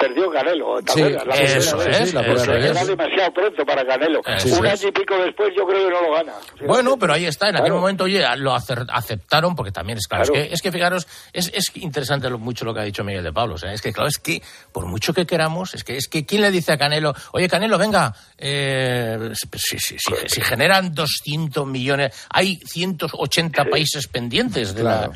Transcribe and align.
perdió 0.00 0.30
Canelo. 0.30 0.80
¿te 0.82 0.92
Sí? 0.92 1.00
La 1.02 1.34
eso 1.34 1.82
es, 1.82 1.98
vez. 2.00 2.14
la 2.14 2.20
Eso. 2.22 2.52
Era 2.54 2.84
demasiado 2.84 3.32
pronto 3.34 3.64
para 3.66 3.84
Canelo. 3.86 4.20
Un 4.26 4.32
es. 4.34 4.82
año 4.82 4.88
y 4.88 4.92
pico 4.92 5.14
después 5.22 5.50
yo 5.56 5.66
creo 5.66 5.86
que 5.86 5.92
no 5.94 6.00
lo 6.02 6.12
gana. 6.14 6.32
Bueno, 6.66 6.96
pero 6.98 7.12
ahí 7.12 7.26
está. 7.26 7.50
En 7.50 7.56
aquel 7.56 7.72
momento, 7.74 8.04
oye, 8.04 8.24
lo 8.36 8.54
aceptaron, 8.54 9.54
porque 9.54 9.70
también 9.72 9.98
es 9.98 10.06
claro. 10.08 10.24
Claro. 10.24 10.40
Es, 10.40 10.48
que, 10.48 10.54
es 10.54 10.62
que 10.62 10.72
fijaros, 10.72 11.06
es, 11.34 11.50
es 11.54 11.64
interesante 11.76 12.30
lo, 12.30 12.38
mucho 12.38 12.64
lo 12.64 12.72
que 12.72 12.80
ha 12.80 12.84
dicho 12.84 13.04
Miguel 13.04 13.22
de 13.24 13.32
Pablo. 13.32 13.56
Es 13.56 13.82
que, 13.82 13.92
claro, 13.92 14.08
es 14.08 14.18
que 14.18 14.42
por 14.72 14.86
mucho 14.86 15.12
que 15.12 15.26
queramos, 15.26 15.74
es 15.74 15.84
que, 15.84 15.96
es 15.96 16.08
que 16.08 16.24
¿quién 16.24 16.40
le 16.42 16.50
dice 16.50 16.72
a 16.72 16.78
Canelo, 16.78 17.12
oye, 17.32 17.48
Canelo, 17.48 17.76
venga, 17.76 18.14
eh, 18.38 19.30
si, 19.34 19.78
si- 19.78 19.98
si- 19.98 20.14
si 20.26 20.40
generan 20.40 20.94
200 20.94 21.66
millones, 21.66 22.26
hay 22.30 22.56
180 22.64 23.64
países 23.66 24.06
pendientes 24.08 24.74
de 24.74 24.82
la. 24.82 25.10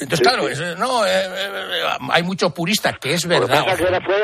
Entonces, 0.00 0.26
claro, 0.26 0.48
es, 0.48 0.58
eh, 0.58 0.74
no, 0.76 1.06
eh, 1.06 1.10
eh, 1.12 1.82
hay 2.10 2.22
muchos 2.24 2.52
puristas, 2.52 2.98
que 2.98 3.14
es 3.14 3.22
que 3.22 3.28
verdad. 3.28 3.64
que 3.76 3.82
era, 3.84 4.00
fue, 4.04 4.16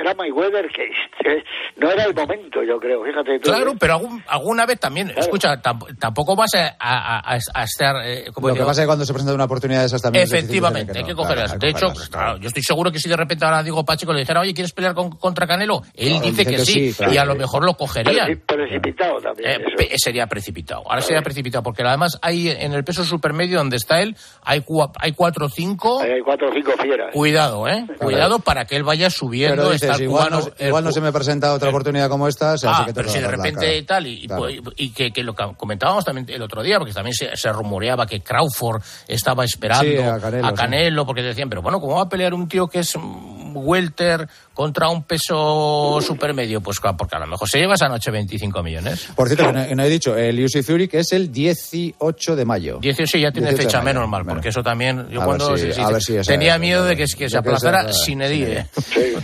era 0.00 0.14
Mayweather 0.14 0.66
que 0.68 0.88
no 1.76 1.90
era 1.90 2.04
el 2.04 2.14
momento, 2.14 2.62
yo 2.62 2.78
creo. 2.78 3.04
Fíjate 3.04 3.38
tú. 3.40 3.50
Claro, 3.50 3.74
pero 3.78 3.94
algún- 3.94 4.24
alguna 4.26 4.64
vez 4.64 4.80
también, 4.80 5.12
escucha, 5.16 5.60
tamp- 5.62 5.98
tampoco 5.98 6.34
vas 6.34 6.54
a, 6.54 6.76
a- 6.78 7.34
a- 7.34 7.38
a 7.54 7.62
estar... 7.64 7.96
eh, 8.06 8.24
como 8.32 8.48
Lo 8.48 8.54
que 8.54 8.60
digo, 8.60 8.66
pasa 8.68 8.80
es 8.80 8.84
que 8.84 8.88
cuando 8.88 9.04
se 9.04 9.12
presenta 9.12 9.34
una 9.34 9.44
oportunidad 9.44 9.80
de 9.80 9.86
esas 9.86 10.00
también. 10.00 10.24
Efectivamente, 10.24 10.96
hay 10.98 11.04
que 11.04 11.10
no. 11.10 11.16
cogerlas. 11.16 11.44
Claro, 11.52 11.58
de 11.60 11.68
hecho, 11.68 11.80
cogerlas, 11.88 11.98
pues, 11.98 12.08
claro, 12.08 12.36
yo 12.38 12.48
estoy 12.48 12.62
seguro 12.62 12.90
que 12.90 12.98
si 12.98 13.08
de 13.10 13.16
repente 13.16 13.44
ahora 13.44 13.62
Diego 13.62 13.84
Pacheco 13.84 14.12
le 14.14 14.20
dijera, 14.20 14.40
oye, 14.40 14.54
¿quieres 14.54 14.72
pelear 14.72 14.94
con- 14.94 15.10
contra 15.10 15.46
Canelo? 15.46 15.82
Él 15.94 16.12
Claro, 16.14 16.26
dice 16.26 16.46
que, 16.46 16.58
sí, 16.60 16.94
claro. 16.94 17.12
y 17.12 17.18
a 17.18 17.24
lo 17.26 17.34
mejor 17.34 17.64
lo 17.64 17.74
cogería. 17.74 18.26
Preci- 18.26 18.40
precipitado 18.46 19.20
también. 19.20 19.60
Eh, 19.78 19.94
sería 19.98 20.26
precipitado. 20.26 20.82
Ahora 20.88 21.02
sería 21.02 21.20
precipitado, 21.22 21.62
porque 21.62 21.82
además 21.82 22.18
hay 22.22 22.48
en 22.48 22.72
el 22.72 22.82
peso 22.82 23.04
supermedio 23.04 23.58
donde 23.58 23.76
está 23.76 24.00
él, 24.00 24.16
hay, 24.42 24.60
cua- 24.60 24.90
hay 25.02 25.12
cuatro 25.12 25.46
o 25.46 25.48
cinco. 25.48 26.00
Ahí 26.00 26.12
hay 26.12 26.20
cuatro 26.22 26.48
o 26.48 26.52
cinco 26.54 26.72
fieras. 26.80 27.10
Cuidado, 27.12 27.68
¿eh? 27.68 27.84
Cuidado 27.98 28.38
para 28.38 28.64
que 28.64 28.76
él 28.76 28.84
vaya 28.84 29.10
subiendo. 29.10 29.56
Pero 29.64 29.72
está 29.74 29.86
dices, 29.88 30.00
el 30.00 30.04
igual, 30.06 30.28
cubano, 30.28 30.46
no, 30.46 30.52
el 30.58 30.68
igual 30.68 30.84
no 30.84 30.90
cu- 30.90 30.94
se 30.94 31.00
me 31.00 31.12
presenta 31.12 31.52
otra 31.52 31.68
oportunidad 31.68 32.08
como 32.08 32.28
esta, 32.28 32.56
se 32.56 32.68
Ah, 32.68 32.84
que 32.86 32.94
pero 32.94 33.08
si 33.08 33.18
de 33.18 33.28
repente 33.28 33.82
tal, 33.82 34.06
y, 34.06 34.26
Claro. 34.26 34.48
y- 34.48 34.62
y 34.76 34.90
que, 34.92 35.10
que 35.12 35.22
lo 35.22 35.34
que 35.34 35.44
comentábamos 35.56 36.04
también 36.04 36.26
el 36.30 36.40
otro 36.42 36.62
día, 36.62 36.78
porque 36.78 36.92
también 36.94 37.14
se, 37.14 37.36
se 37.36 37.52
rumoreaba 37.52 38.06
que 38.06 38.20
Crawford 38.22 38.80
estaba 39.08 39.44
esperando 39.44 39.84
Sí, 39.84 39.98
a 39.98 40.52
Canelo, 40.54 41.02
sí. 41.02 41.06
porque 41.06 41.22
decían, 41.22 41.48
pero 41.48 41.62
bueno, 41.62 41.80
¿cómo 41.80 41.96
va 41.96 42.02
a 42.02 42.08
pelear 42.08 42.32
un 42.34 42.46
tío 42.48 42.68
que 42.68 42.78
es 42.80 42.96
mm, 42.96 43.56
welter 43.56 44.28
contra 44.54 44.88
un 44.88 45.04
peso 45.04 45.98
supermedio? 46.00 46.60
Pues 46.60 46.78
claro, 46.80 46.96
porque 46.96 47.16
a 47.16 47.20
lo 47.20 47.26
mejor 47.26 47.48
se 47.48 47.58
lleva 47.58 47.74
esa 47.74 47.88
noche 47.88 48.10
25 48.10 48.62
millones. 48.62 49.08
Por 49.14 49.28
cierto, 49.28 49.46
que 49.46 49.52
no, 49.52 49.66
que 49.66 49.74
no 49.74 49.82
he 49.84 49.88
dicho, 49.88 50.16
el 50.16 50.44
UC 50.44 50.62
Fury 50.62 50.88
que 50.88 50.98
es 51.00 51.12
el 51.12 51.32
18 51.32 52.36
de 52.36 52.44
mayo. 52.44 52.78
18 52.80 53.18
ya 53.18 53.30
tiene 53.32 53.48
18 53.48 53.56
de 53.56 53.56
fecha 53.64 53.78
mayo. 53.78 53.84
menos 53.94 54.08
mal, 54.08 54.22
Bueno. 54.22 54.34
porque 54.36 54.48
eso 54.50 54.62
también, 54.62 55.08
yo 55.10 55.22
A 55.22 55.24
cuando 55.24 55.48
ver 55.50 55.58
si- 55.58 55.72
sí, 55.72 55.80
a 55.80 55.86
sí, 55.86 55.92
ver 55.92 56.02
si 56.02 56.16
esa- 56.16 56.32
tenía 56.32 56.58
miedo 56.58 56.84
de 56.84 56.96
que, 56.96 57.04
que 57.06 57.28
se 57.28 57.36
aplazara 57.36 57.80
aplaza, 57.80 57.98
sin 58.04 58.18
sí. 58.20 58.24
edie. 58.24 58.66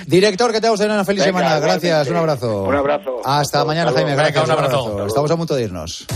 Director, 0.07 0.53
que 0.53 0.61
te 0.61 0.67
hagas 0.67 0.81
una 0.81 1.05
feliz 1.05 1.25
Venga, 1.25 1.39
semana. 1.41 1.61
Gracias, 1.61 2.09
un 2.09 2.17
abrazo. 2.17 2.65
Un 2.65 2.75
abrazo. 2.75 3.19
Hasta 3.25 3.41
Hasta 3.41 3.65
mañana. 3.65 3.93
Jaime. 3.93 4.15
Gracias, 4.15 4.45
un 4.45 4.51
abrazo. 4.51 5.07
Estamos 5.07 5.31
a 5.31 5.37
punto 5.37 5.55
de 5.55 5.63
irnos. 5.65 6.07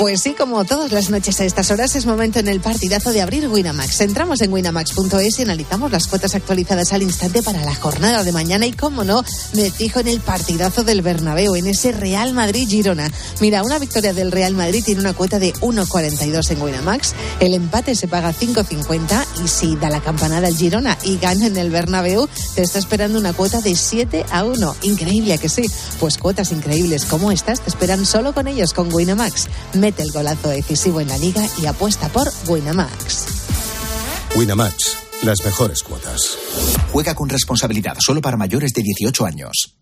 Pues 0.00 0.22
sí, 0.22 0.32
como 0.32 0.64
todas 0.64 0.92
las 0.92 1.10
noches 1.10 1.42
a 1.42 1.44
estas 1.44 1.70
horas 1.70 1.94
es 1.94 2.06
momento 2.06 2.38
en 2.38 2.48
el 2.48 2.60
partidazo 2.60 3.12
de 3.12 3.20
abrir 3.20 3.46
Winamax. 3.46 4.00
Entramos 4.00 4.40
en 4.40 4.50
winamax.es 4.50 5.38
y 5.38 5.42
analizamos 5.42 5.92
las 5.92 6.06
cuotas 6.06 6.34
actualizadas 6.34 6.94
al 6.94 7.02
instante 7.02 7.42
para 7.42 7.62
la 7.66 7.74
jornada 7.74 8.24
de 8.24 8.32
mañana 8.32 8.64
y, 8.66 8.72
como 8.72 9.04
no, 9.04 9.22
me 9.52 9.70
fijo 9.70 10.00
en 10.00 10.08
el 10.08 10.20
partidazo 10.20 10.84
del 10.84 11.02
Bernabéu, 11.02 11.54
en 11.54 11.66
ese 11.66 11.92
Real 11.92 12.32
Madrid-Girona. 12.32 13.10
Mira, 13.42 13.62
una 13.62 13.78
victoria 13.78 14.14
del 14.14 14.32
Real 14.32 14.54
Madrid 14.54 14.82
tiene 14.82 15.02
una 15.02 15.12
cuota 15.12 15.38
de 15.38 15.52
1,42 15.52 16.50
en 16.50 16.62
Winamax, 16.62 17.12
el 17.40 17.52
empate 17.52 17.94
se 17.94 18.08
paga 18.08 18.32
5,50 18.32 19.26
y 19.44 19.48
si 19.48 19.76
da 19.76 19.90
la 19.90 20.00
campanada 20.00 20.48
el 20.48 20.56
Girona 20.56 20.96
y 21.04 21.18
gana 21.18 21.44
en 21.44 21.58
el 21.58 21.68
Bernabéu, 21.68 22.26
te 22.54 22.62
está 22.62 22.78
esperando 22.78 23.18
una 23.18 23.34
cuota 23.34 23.60
de 23.60 23.76
7 23.76 24.24
a 24.30 24.44
1. 24.44 24.76
Increíble, 24.80 25.34
¿a 25.34 25.38
que 25.38 25.50
sí? 25.50 25.70
Pues 25.98 26.16
cuotas 26.16 26.52
increíbles 26.52 27.04
como 27.04 27.30
estas 27.32 27.60
te 27.60 27.68
esperan 27.68 28.06
solo 28.06 28.32
con 28.32 28.48
ellos, 28.48 28.72
con 28.72 28.90
Winamax. 28.90 29.48
Mete 29.90 30.04
el 30.04 30.12
golazo 30.12 30.50
decisivo 30.50 31.00
en 31.00 31.08
la 31.08 31.18
liga 31.18 31.42
y 31.60 31.66
apuesta 31.66 32.08
por 32.10 32.30
Winamax. 32.46 33.26
Winamax, 34.36 34.96
las 35.24 35.44
mejores 35.44 35.82
cuotas. 35.82 36.38
Juega 36.92 37.16
con 37.16 37.28
responsabilidad 37.28 37.96
solo 37.98 38.20
para 38.20 38.36
mayores 38.36 38.72
de 38.72 38.84
18 38.84 39.26
años. 39.26 39.79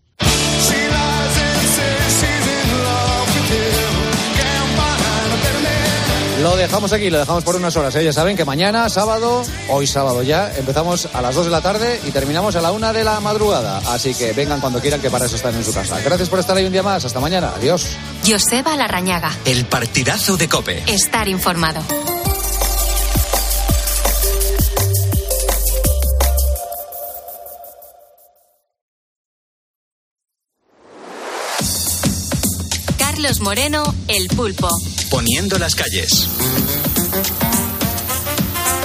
Lo 6.41 6.55
dejamos 6.55 6.93
aquí, 6.93 7.09
lo 7.09 7.19
dejamos 7.19 7.43
por 7.43 7.57
unas 7.57 7.75
horas. 7.75 7.93
¿eh? 7.95 8.03
Ya 8.05 8.13
saben 8.13 8.37
que 8.37 8.45
mañana, 8.45 8.87
sábado, 8.87 9.43
hoy 9.67 9.85
sábado 9.85 10.23
ya, 10.23 10.49
empezamos 10.55 11.09
a 11.13 11.21
las 11.21 11.35
2 11.35 11.45
de 11.45 11.51
la 11.51 11.59
tarde 11.59 11.99
y 12.07 12.11
terminamos 12.11 12.55
a 12.55 12.61
la 12.61 12.71
1 12.71 12.93
de 12.93 13.03
la 13.03 13.19
madrugada. 13.19 13.81
Así 13.87 14.13
que 14.13 14.31
vengan 14.31 14.61
cuando 14.61 14.79
quieran, 14.79 15.01
que 15.01 15.09
para 15.09 15.25
eso 15.25 15.35
están 15.35 15.53
en 15.55 15.65
su 15.65 15.73
casa. 15.73 15.99
Gracias 15.99 16.29
por 16.29 16.39
estar 16.39 16.55
ahí 16.55 16.65
un 16.65 16.71
día 16.71 16.81
más. 16.81 17.03
Hasta 17.03 17.19
mañana. 17.19 17.51
Adiós. 17.57 17.87
Joseba 18.25 18.77
Larrañaga. 18.77 19.35
El 19.43 19.65
partidazo 19.65 20.37
de 20.37 20.47
Cope. 20.47 20.83
Estar 20.87 21.27
informado. 21.27 21.81
Carlos 32.97 33.41
Moreno, 33.41 33.83
El 34.07 34.29
Pulpo. 34.29 34.69
Poniendo 35.09 35.57
las 35.57 35.75
calles. 35.75 36.27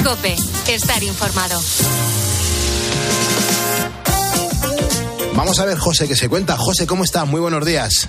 Cope, 0.04 0.36
estar 0.68 1.02
informado. 1.02 1.60
Vamos 5.34 5.58
a 5.58 5.64
ver, 5.64 5.76
José, 5.78 6.08
que 6.08 6.16
se 6.16 6.28
cuenta. 6.28 6.56
José, 6.56 6.86
¿cómo 6.86 7.04
estás? 7.04 7.26
Muy 7.26 7.40
buenos 7.40 7.64
días. 7.64 8.08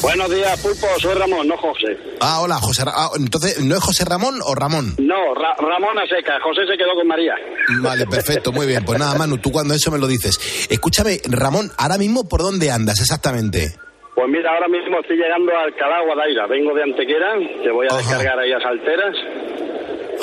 Buenos 0.00 0.30
días, 0.30 0.58
Pulpo. 0.60 0.86
Soy 1.00 1.14
Ramón, 1.14 1.46
no 1.46 1.56
José. 1.58 1.96
Ah, 2.20 2.40
hola, 2.40 2.56
José. 2.60 2.82
Ah, 2.86 3.10
entonces, 3.16 3.60
¿no 3.60 3.76
es 3.76 3.82
José 3.82 4.04
Ramón 4.04 4.40
o 4.44 4.54
Ramón? 4.54 4.96
No, 4.98 5.34
Ra- 5.34 5.54
Ramón 5.58 5.98
a 5.98 6.06
seca. 6.08 6.32
José 6.42 6.62
se 6.70 6.76
quedó 6.76 6.94
con 6.96 7.06
María. 7.06 7.34
Vale, 7.80 8.06
perfecto, 8.06 8.50
muy 8.52 8.66
bien. 8.66 8.84
Pues 8.84 8.98
nada, 8.98 9.14
Manu, 9.14 9.38
tú 9.38 9.52
cuando 9.52 9.74
eso 9.74 9.90
me 9.90 9.98
lo 9.98 10.06
dices. 10.08 10.38
Escúchame, 10.68 11.20
Ramón, 11.26 11.70
ahora 11.76 11.98
mismo, 11.98 12.24
¿por 12.28 12.40
dónde 12.42 12.70
andas 12.70 12.98
exactamente? 13.00 13.76
Pues 14.14 14.28
mira, 14.28 14.52
ahora 14.52 14.68
mismo 14.68 15.00
estoy 15.00 15.16
llegando 15.16 15.52
a 15.56 15.62
Alcalá, 15.64 16.02
Guadaira. 16.04 16.46
Vengo 16.46 16.74
de 16.74 16.82
Antequera, 16.82 17.32
que 17.62 17.70
voy 17.70 17.86
a 17.90 17.94
Ajá. 17.94 17.98
descargar 17.98 18.38
ahí 18.38 18.52
a 18.52 18.60
Salteras. 18.60 19.16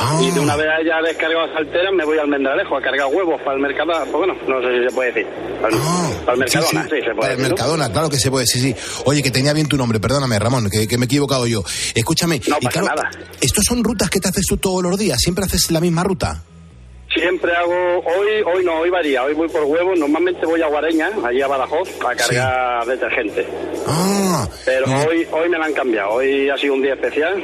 Ah, 0.01 0.21
Y 0.23 0.31
de 0.31 0.39
una 0.39 0.55
vez 0.55 0.67
ya 0.85 1.01
descargado 1.01 1.43
a 1.43 1.53
Salteras, 1.53 1.91
me 1.93 2.05
voy 2.05 2.17
al 2.19 2.27
Mendralejo 2.27 2.77
a 2.77 2.81
cargar 2.81 3.07
huevos 3.07 3.41
para 3.41 3.55
el 3.57 3.61
Mercadona. 3.61 4.05
Pues 4.05 4.13
bueno, 4.13 4.35
no 4.47 4.61
sé 4.61 4.77
si 4.77 4.87
se 4.89 4.95
puede 4.95 5.11
decir. 5.11 5.27
Para, 5.59 5.75
el- 5.75 5.81
ah, 5.83 6.09
para 6.23 6.33
el 6.33 6.39
Mercadona, 6.39 6.69
sí, 6.69 6.77
sí, 6.77 6.83
sí, 6.83 7.01
se 7.01 7.01
puede 7.01 7.15
Para 7.15 7.31
el 7.33 7.37
decir. 7.37 7.49
¿no? 7.51 7.55
Mercadona, 7.57 7.91
claro 7.91 8.09
que 8.09 8.17
se 8.17 8.29
puede, 8.31 8.45
sí, 8.45 8.59
sí. 8.59 8.75
Oye, 9.05 9.23
que 9.23 9.31
tenía 9.31 9.53
bien 9.53 9.67
tu 9.67 9.75
nombre, 9.75 9.99
perdóname, 9.99 10.37
Ramón, 10.39 10.69
que, 10.69 10.87
que 10.87 10.97
me 10.97 11.03
he 11.03 11.07
equivocado 11.07 11.47
yo. 11.47 11.63
Escúchame, 11.95 12.39
No 12.47 12.57
y 12.61 12.65
pasa 12.65 12.79
claro, 12.81 12.95
nada. 12.95 13.09
¿estos 13.41 13.65
son 13.65 13.83
rutas 13.83 14.09
que 14.11 14.19
te 14.19 14.29
haces 14.29 14.45
tú 14.47 14.55
todos 14.57 14.83
los 14.83 14.97
días? 14.99 15.17
¿Siempre 15.19 15.43
haces 15.45 15.71
la 15.71 15.81
misma 15.81 16.03
ruta? 16.03 16.43
Siempre 17.13 17.51
hago, 17.55 17.73
hoy 18.05 18.43
hoy 18.45 18.63
no, 18.63 18.79
hoy 18.79 18.89
varía, 18.91 19.23
hoy 19.23 19.33
voy 19.33 19.47
por 19.49 19.63
huevos, 19.63 19.97
normalmente 19.97 20.45
voy 20.45 20.61
a 20.61 20.67
Guareña, 20.67 21.09
allí 21.25 21.41
a 21.41 21.47
Badajoz, 21.47 21.89
a 22.05 22.15
cargar 22.15 22.85
detergente. 22.85 23.47
Ah, 23.87 24.47
Pero 24.63 24.85
hoy 25.07 25.27
hoy 25.31 25.49
me 25.49 25.57
la 25.57 25.65
han 25.65 25.73
cambiado, 25.73 26.11
hoy 26.11 26.49
ha 26.49 26.57
sido 26.57 26.75
un 26.75 26.83
día 26.83 26.93
especial, 26.93 27.43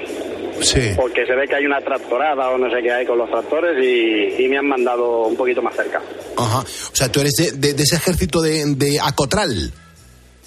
sí. 0.61 0.91
porque 0.95 1.25
se 1.25 1.33
ve 1.33 1.47
que 1.47 1.55
hay 1.55 1.65
una 1.65 1.81
tractorada 1.81 2.51
o 2.51 2.59
no 2.59 2.69
sé 2.69 2.81
qué 2.83 2.91
hay 2.91 3.05
con 3.07 3.17
los 3.17 3.27
tractores 3.31 3.83
y, 3.83 4.43
y 4.43 4.47
me 4.47 4.59
han 4.59 4.67
mandado 4.67 5.23
un 5.25 5.35
poquito 5.35 5.63
más 5.63 5.75
cerca. 5.75 5.99
Ajá. 6.37 6.59
O 6.59 6.95
sea, 6.95 7.11
tú 7.11 7.21
eres 7.21 7.33
de, 7.33 7.51
de- 7.53 7.73
de 7.73 7.83
ese 7.83 7.95
ejército 7.95 8.41
de, 8.43 8.63
de 8.75 8.99
Acotral. 8.99 9.71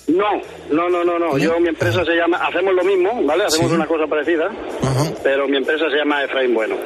No, 0.07 0.41
no, 0.71 0.89
no, 0.89 1.05
no, 1.05 1.19
no, 1.19 1.37
yo 1.37 1.59
mi 1.61 1.69
empresa 1.69 2.03
se 2.05 2.13
llama, 2.15 2.39
hacemos 2.39 2.73
lo 2.73 2.83
mismo, 2.85 3.21
¿vale? 3.25 3.45
Hacemos 3.45 3.69
Sí. 3.71 3.75
una 3.77 3.87
cosa 3.87 4.07
parecida, 4.07 4.47
Ajá. 4.83 5.13
pero 5.23 5.47
mi 5.49 5.59
empresa 5.59 5.85
se 5.91 5.97
llama 5.99 6.23
Efraín 6.25 6.55
Bueno, 6.55 6.77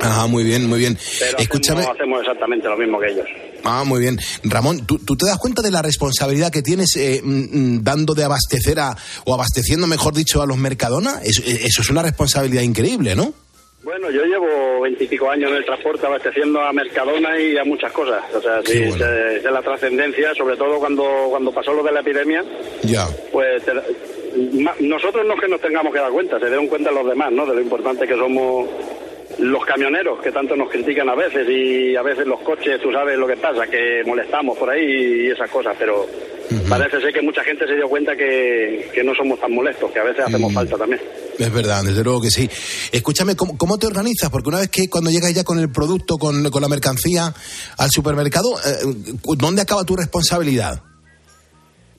Ajá, 0.00 0.26
muy 0.26 0.44
bien, 0.44 0.66
muy 0.68 0.78
bien. 0.78 0.96
pero 1.18 1.38
Escúchame. 1.38 1.80
hacemos, 1.80 1.96
hacemos 1.96 2.20
exactamente 2.20 2.68
lo 2.68 2.76
mismo 2.76 3.00
que 3.00 3.08
ellos. 3.08 3.26
Ah, 3.64 3.82
muy 3.84 4.00
bien. 4.00 4.18
Ramón, 4.44 4.86
¿tú, 4.86 4.98
tú 4.98 5.16
te 5.16 5.26
das 5.26 5.38
cuenta 5.38 5.62
de 5.62 5.70
la 5.70 5.82
responsabilidad 5.82 6.50
que 6.52 6.62
tienes 6.62 6.96
eh, 6.96 7.20
mm, 7.22 7.76
mm, 7.76 7.82
dando 7.82 8.14
de 8.14 8.24
abastecer 8.24 8.78
a, 8.80 8.96
o 9.24 9.34
abasteciendo, 9.34 9.86
mejor 9.86 10.14
dicho, 10.14 10.40
a 10.42 10.46
los 10.46 10.56
Mercadona? 10.56 11.20
Eso, 11.24 11.42
eh, 11.44 11.60
eso 11.64 11.82
es 11.82 11.90
una 11.90 12.02
responsabilidad 12.02 12.62
increíble, 12.62 13.14
¿no? 13.14 13.32
Bueno, 13.82 14.10
yo 14.10 14.22
llevo 14.24 14.80
veintipico 14.82 15.30
años 15.30 15.50
en 15.50 15.56
el 15.56 15.64
transporte 15.64 16.04
abasteciendo 16.06 16.60
a 16.60 16.72
Mercadona 16.72 17.38
y 17.40 17.56
a 17.56 17.64
muchas 17.64 17.90
cosas. 17.92 18.22
O 18.34 18.40
sea, 18.40 18.60
sí, 18.64 18.80
bueno. 18.80 18.96
sé 19.42 19.50
la 19.50 19.62
trascendencia, 19.62 20.34
sobre 20.34 20.56
todo 20.56 20.78
cuando, 20.78 21.04
cuando 21.30 21.52
pasó 21.52 21.72
lo 21.72 21.82
de 21.82 21.92
la 21.92 22.00
epidemia, 22.00 22.44
Ya. 22.82 23.06
pues 23.32 23.62
te- 23.64 23.72
nosotros 24.86 25.24
no 25.26 25.34
es 25.34 25.40
que 25.40 25.48
nos 25.48 25.60
tengamos 25.60 25.92
que 25.92 26.00
dar 26.00 26.10
cuenta, 26.12 26.38
se 26.38 26.46
dieron 26.46 26.66
cuenta 26.68 26.90
los 26.90 27.06
demás, 27.08 27.32
¿no? 27.32 27.46
De 27.46 27.54
lo 27.54 27.60
importante 27.62 28.06
que 28.06 28.14
somos 28.16 28.68
los 29.38 29.64
camioneros, 29.66 30.20
que 30.20 30.32
tanto 30.32 30.56
nos 30.56 30.70
critican 30.70 31.08
a 31.08 31.14
veces 31.14 31.46
y 31.48 31.94
a 31.94 32.02
veces 32.02 32.26
los 32.26 32.40
coches, 32.40 32.80
tú 32.80 32.90
sabes 32.92 33.18
lo 33.18 33.26
que 33.26 33.36
pasa, 33.36 33.66
que 33.66 34.02
molestamos 34.06 34.56
por 34.58 34.70
ahí 34.70 35.26
y 35.26 35.30
esas 35.30 35.50
cosas, 35.50 35.76
pero 35.78 36.06
Parece 36.66 36.98
ser 37.02 37.12
que 37.12 37.20
mucha 37.20 37.44
gente 37.44 37.66
se 37.66 37.74
dio 37.74 37.86
cuenta 37.90 38.16
que, 38.16 38.88
que 38.94 39.04
no 39.04 39.14
somos 39.14 39.38
tan 39.38 39.52
molestos, 39.52 39.90
que 39.90 39.98
a 39.98 40.02
veces 40.04 40.24
hacemos 40.24 40.50
falta 40.54 40.78
también. 40.78 40.98
Es 41.38 41.52
verdad, 41.52 41.82
desde 41.84 42.02
luego 42.02 42.22
que 42.22 42.30
sí. 42.30 42.48
Escúchame, 42.90 43.36
¿cómo, 43.36 43.58
cómo 43.58 43.76
te 43.76 43.86
organizas? 43.86 44.30
Porque 44.30 44.48
una 44.48 44.60
vez 44.60 44.70
que 44.70 44.88
cuando 44.88 45.10
llegas 45.10 45.34
ya 45.34 45.44
con 45.44 45.58
el 45.58 45.70
producto, 45.70 46.16
con, 46.16 46.42
con 46.50 46.62
la 46.62 46.68
mercancía 46.68 47.34
al 47.76 47.90
supermercado, 47.90 48.48
eh, 48.64 49.14
¿dónde 49.36 49.60
acaba 49.60 49.84
tu 49.84 49.94
responsabilidad? 49.94 50.80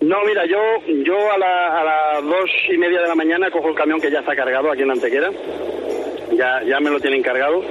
No, 0.01 0.15
mira, 0.25 0.41
yo 0.47 0.57
yo 1.05 1.31
a, 1.31 1.37
la- 1.37 1.79
a 1.81 1.83
las 1.83 2.23
dos 2.23 2.49
y 2.73 2.77
media 2.79 3.01
de 3.01 3.07
la 3.07 3.15
mañana 3.15 3.51
cojo 3.51 3.69
el 3.69 3.75
camión 3.75 4.01
que 4.01 4.09
ya 4.11 4.19
está 4.21 4.35
cargado 4.35 4.71
aquí 4.71 4.81
en 4.81 4.89
Antequera. 4.91 5.29
Ya, 6.37 6.61
ya 6.65 6.79
me 6.79 6.89
lo 6.89 6.99
tienen 6.99 7.21
cargado. 7.23 7.61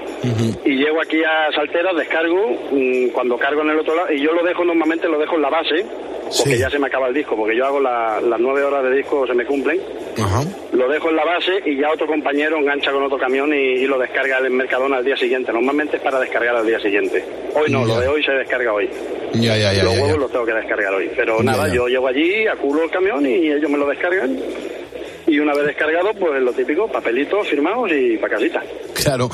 Y 0.65 0.77
llego 0.77 1.01
aquí 1.01 1.23
a 1.25 1.51
Saltera, 1.55 1.93
descargo, 1.95 2.51
mm, 2.73 3.09
cuando 3.11 3.37
cargo 3.39 3.63
en 3.63 3.71
el 3.71 3.79
otro 3.79 3.95
lado, 3.95 4.13
y 4.13 4.21
yo 4.21 4.33
lo 4.33 4.43
dejo 4.43 4.65
normalmente, 4.65 5.09
lo 5.09 5.19
dejo 5.19 5.37
en 5.37 5.43
la 5.43 5.51
base, 5.51 5.85
porque 6.37 6.55
Sí. 6.55 6.59
ya 6.59 6.69
se 6.69 6.79
me 6.79 6.89
acaba 6.89 7.09
el 7.09 7.15
disco, 7.15 7.37
porque 7.37 7.57
yo 7.57 7.65
hago 7.65 7.81
la- 7.81 8.21
las 8.21 8.39
nueve 8.41 8.63
horas 8.63 8.83
de 8.85 8.97
disco, 8.97 9.27
se 9.27 9.35
me 9.35 9.45
cumplen. 9.47 9.81
Ajá. 10.21 10.43
Lo 10.73 10.89
dejo 10.89 11.09
en 11.11 11.17
la 11.17 11.25
base 11.25 11.53
y 11.65 11.77
ya 11.79 11.91
otro 11.91 12.07
compañero 12.07 12.59
engancha 12.59 12.93
con 12.93 13.03
otro 13.05 13.17
camión 13.19 13.53
y, 13.55 13.57
y 13.57 13.87
lo 13.87 13.99
descarga 13.99 14.39
en 14.39 14.55
Mercadona 14.57 14.97
al 14.99 15.05
día 15.05 15.17
siguiente. 15.17 15.53
Normalmente 15.53 15.97
es 15.97 16.03
para 16.03 16.19
descargar 16.21 16.57
al 16.57 16.67
día 16.67 16.81
siguiente. 16.81 17.25
Hoy 17.55 17.71
no, 17.71 17.87
Ya. 17.87 17.95
lo 17.95 18.01
de 18.01 18.09
hoy 18.09 18.23
se 18.25 18.33
descarga 18.33 18.73
hoy. 18.75 18.89
Ya, 19.35 19.57
ya, 19.57 19.73
ya. 19.73 19.85
los 19.85 19.95
huevos 19.99 20.19
los 20.19 20.33
tengo 20.33 20.45
que 20.45 20.53
descargar 20.55 20.93
hoy. 20.95 21.11
Pero 21.17 21.43
nada, 21.43 21.73
yo 21.73 21.87
llego 21.87 22.07
allí, 22.09 22.47
aculo 22.47 22.83
el 22.85 22.91
camión 22.91 23.25
y 23.25 23.51
ellos 23.53 23.71
me 23.71 23.79
lo 23.79 23.87
descargan. 23.87 24.37
Y 25.29 25.39
una 25.39 25.55
vez 25.55 25.67
descargado, 25.67 26.15
pues 26.15 26.43
lo 26.43 26.53
típico, 26.53 26.91
papelitos 26.91 27.47
firmados 27.47 27.91
y 27.93 28.17
para 28.17 28.37
casita. 28.37 28.63
Claro. 28.95 29.31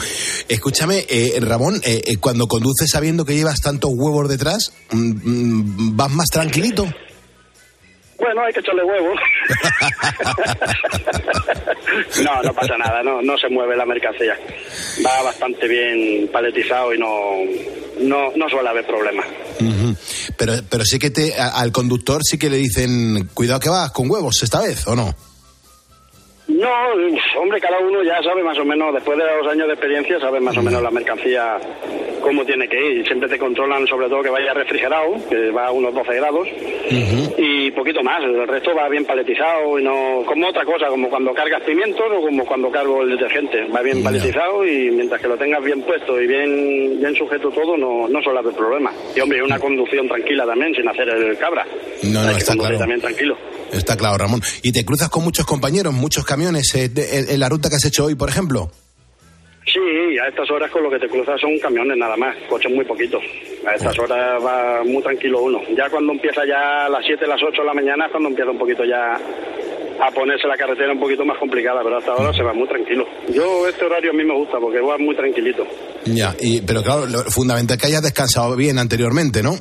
Escúchame, 0.48 1.06
eh, 1.08 1.38
Ramón, 1.40 1.80
eh, 1.84 2.02
eh, 2.04 2.16
cuando 2.18 2.48
conduces 2.48 2.90
sabiendo 2.90 3.24
que 3.24 3.36
llevas 3.36 3.60
tantos 3.60 3.92
huevos 3.94 4.28
detrás, 4.28 4.72
mm, 4.90 4.98
mm, 4.98 5.96
¿vas 5.96 6.10
más 6.10 6.28
tranquilito? 6.30 6.84
Bueno, 8.18 8.42
hay 8.42 8.52
que 8.52 8.60
echarle 8.60 8.84
huevos. 8.84 9.18
no, 12.24 12.42
no 12.42 12.54
pasa 12.54 12.76
nada, 12.76 13.02
no, 13.02 13.22
no 13.22 13.38
se 13.38 13.48
mueve 13.48 13.76
la 13.76 13.86
mercancía. 13.86 14.36
Va 15.04 15.22
bastante 15.22 15.68
bien 15.68 16.28
paletizado 16.32 16.94
y 16.94 16.98
no, 16.98 17.36
no, 18.00 18.32
no 18.34 18.48
suele 18.48 18.68
haber 18.68 18.86
problemas. 18.86 19.26
Pero, 20.36 20.54
pero 20.68 20.84
sí 20.84 20.98
que 20.98 21.10
te, 21.10 21.34
al 21.34 21.70
conductor 21.70 22.20
sí 22.24 22.38
que 22.38 22.50
le 22.50 22.56
dicen, 22.56 23.30
cuidado 23.34 23.60
que 23.60 23.68
vas 23.68 23.92
con 23.92 24.10
huevos 24.10 24.42
esta 24.42 24.60
vez, 24.60 24.86
¿o 24.86 24.96
no? 24.96 25.14
No, 26.54 26.70
hombre, 27.40 27.60
cada 27.60 27.78
uno 27.80 28.02
ya 28.04 28.22
sabe 28.22 28.44
más 28.44 28.56
o 28.58 28.64
menos, 28.64 28.94
después 28.94 29.18
de 29.18 29.24
dos 29.24 29.50
años 29.50 29.66
de 29.66 29.72
experiencia, 29.74 30.20
sabe 30.20 30.38
más 30.38 30.56
o 30.56 30.62
menos 30.62 30.80
la 30.80 30.90
mercancía 30.90 31.58
cómo 32.20 32.44
tiene 32.44 32.68
que 32.68 32.92
ir. 32.92 33.06
Siempre 33.06 33.28
te 33.28 33.38
controlan, 33.38 33.86
sobre 33.88 34.08
todo, 34.08 34.22
que 34.22 34.30
vaya 34.30 34.54
refrigerado, 34.54 35.16
que 35.28 35.50
va 35.50 35.66
a 35.66 35.72
unos 35.72 35.92
12 35.92 36.14
grados, 36.14 36.48
y 37.36 37.70
poquito 37.72 38.02
más. 38.04 38.22
El 38.22 38.46
resto 38.46 38.72
va 38.74 38.88
bien 38.88 39.04
paletizado 39.04 39.78
y 39.78 39.82
no. 39.82 40.22
como 40.24 40.48
otra 40.48 40.64
cosa, 40.64 40.86
como 40.86 41.10
cuando 41.10 41.34
cargas 41.34 41.62
pimientos 41.62 42.06
o 42.08 42.20
como 42.22 42.46
cuando 42.46 42.70
cargo 42.70 43.02
el 43.02 43.10
detergente. 43.10 43.64
Va 43.74 43.82
bien 43.82 44.04
paletizado 44.04 44.64
y 44.64 44.90
mientras 44.92 45.20
que 45.20 45.28
lo 45.28 45.36
tengas 45.36 45.62
bien 45.62 45.82
puesto 45.82 46.20
y 46.20 46.26
bien, 46.26 47.00
bien 47.00 47.16
sujeto 47.16 47.50
todo, 47.50 47.76
no, 47.76 48.06
no 48.08 48.22
suele 48.22 48.38
haber 48.38 48.54
problema. 48.54 48.92
Y 49.16 49.20
hombre, 49.20 49.42
una 49.42 49.58
conducción 49.58 50.06
tranquila 50.06 50.46
también, 50.46 50.72
sin 50.74 50.88
hacer 50.88 51.08
el 51.08 51.36
cabra. 51.36 51.66
No, 52.04 52.22
no, 52.22 52.28
Hay 52.28 52.34
que 52.34 52.40
está 52.40 52.54
claro. 52.54 52.78
también 52.78 53.00
tranquilo. 53.00 53.36
Está 53.76 53.96
claro, 53.96 54.16
Ramón. 54.18 54.42
¿Y 54.62 54.72
te 54.72 54.84
cruzas 54.84 55.08
con 55.08 55.24
muchos 55.24 55.44
compañeros, 55.46 55.92
muchos 55.92 56.24
camiones 56.24 56.74
eh, 56.74 56.88
de- 56.88 57.20
en- 57.32 57.40
la 57.40 57.48
ruta 57.48 57.68
que 57.68 57.76
has 57.76 57.84
hecho 57.84 58.04
hoy, 58.06 58.14
por 58.14 58.28
ejemplo? 58.28 58.70
Sí, 59.66 59.80
a 60.22 60.28
estas 60.28 60.48
horas 60.50 60.70
con 60.70 60.82
lo 60.82 60.90
que 60.90 60.98
te 60.98 61.08
cruzas 61.08 61.40
son 61.40 61.58
camiones 61.58 61.96
nada 61.96 62.16
más, 62.16 62.36
coches 62.48 62.70
muy 62.72 62.84
poquitos. 62.84 63.22
A 63.66 63.74
estas 63.74 63.98
horas 63.98 64.40
va 64.44 64.84
muy 64.84 65.02
tranquilo 65.02 65.42
uno. 65.42 65.58
Ya 65.76 65.88
cuando 65.90 66.12
empieza 66.12 66.42
ya 66.46 66.84
a 66.86 66.88
las 66.88 67.04
7, 67.04 67.26
las 67.26 67.40
8 67.42 67.62
de 67.62 67.66
la 67.66 67.74
mañana 67.74 68.06
es 68.06 68.12
cuando 68.12 68.28
empieza 68.28 68.50
un 68.50 68.58
poquito 68.58 68.84
ya 68.84 69.14
a 69.16 70.10
ponerse 70.10 70.46
la 70.46 70.56
carretera 70.56 70.92
un 70.92 71.00
poquito 71.00 71.24
más 71.24 71.38
complicada, 71.38 71.80
pero 71.82 71.96
hasta 71.96 72.12
ahora 72.12 72.32
se 72.36 72.42
va 72.42 72.52
muy 72.52 72.68
tranquilo. 72.68 73.06
Yo 73.32 73.66
este 73.66 73.84
horario 73.86 74.10
a 74.10 74.14
mí 74.14 74.22
me 74.24 74.34
gusta 74.36 74.58
porque 74.60 74.80
va 74.80 74.98
muy 74.98 75.16
tranquilito. 75.16 75.64
Ya, 76.04 76.34
y, 76.40 76.60
pero 76.60 76.82
claro, 76.82 77.06
lo 77.06 77.24
fundamental 77.24 77.76
es 77.76 77.80
que 77.80 77.88
hayas 77.88 78.02
descansado 78.02 78.54
bien 78.56 78.78
anteriormente, 78.78 79.42
¿no? 79.42 79.56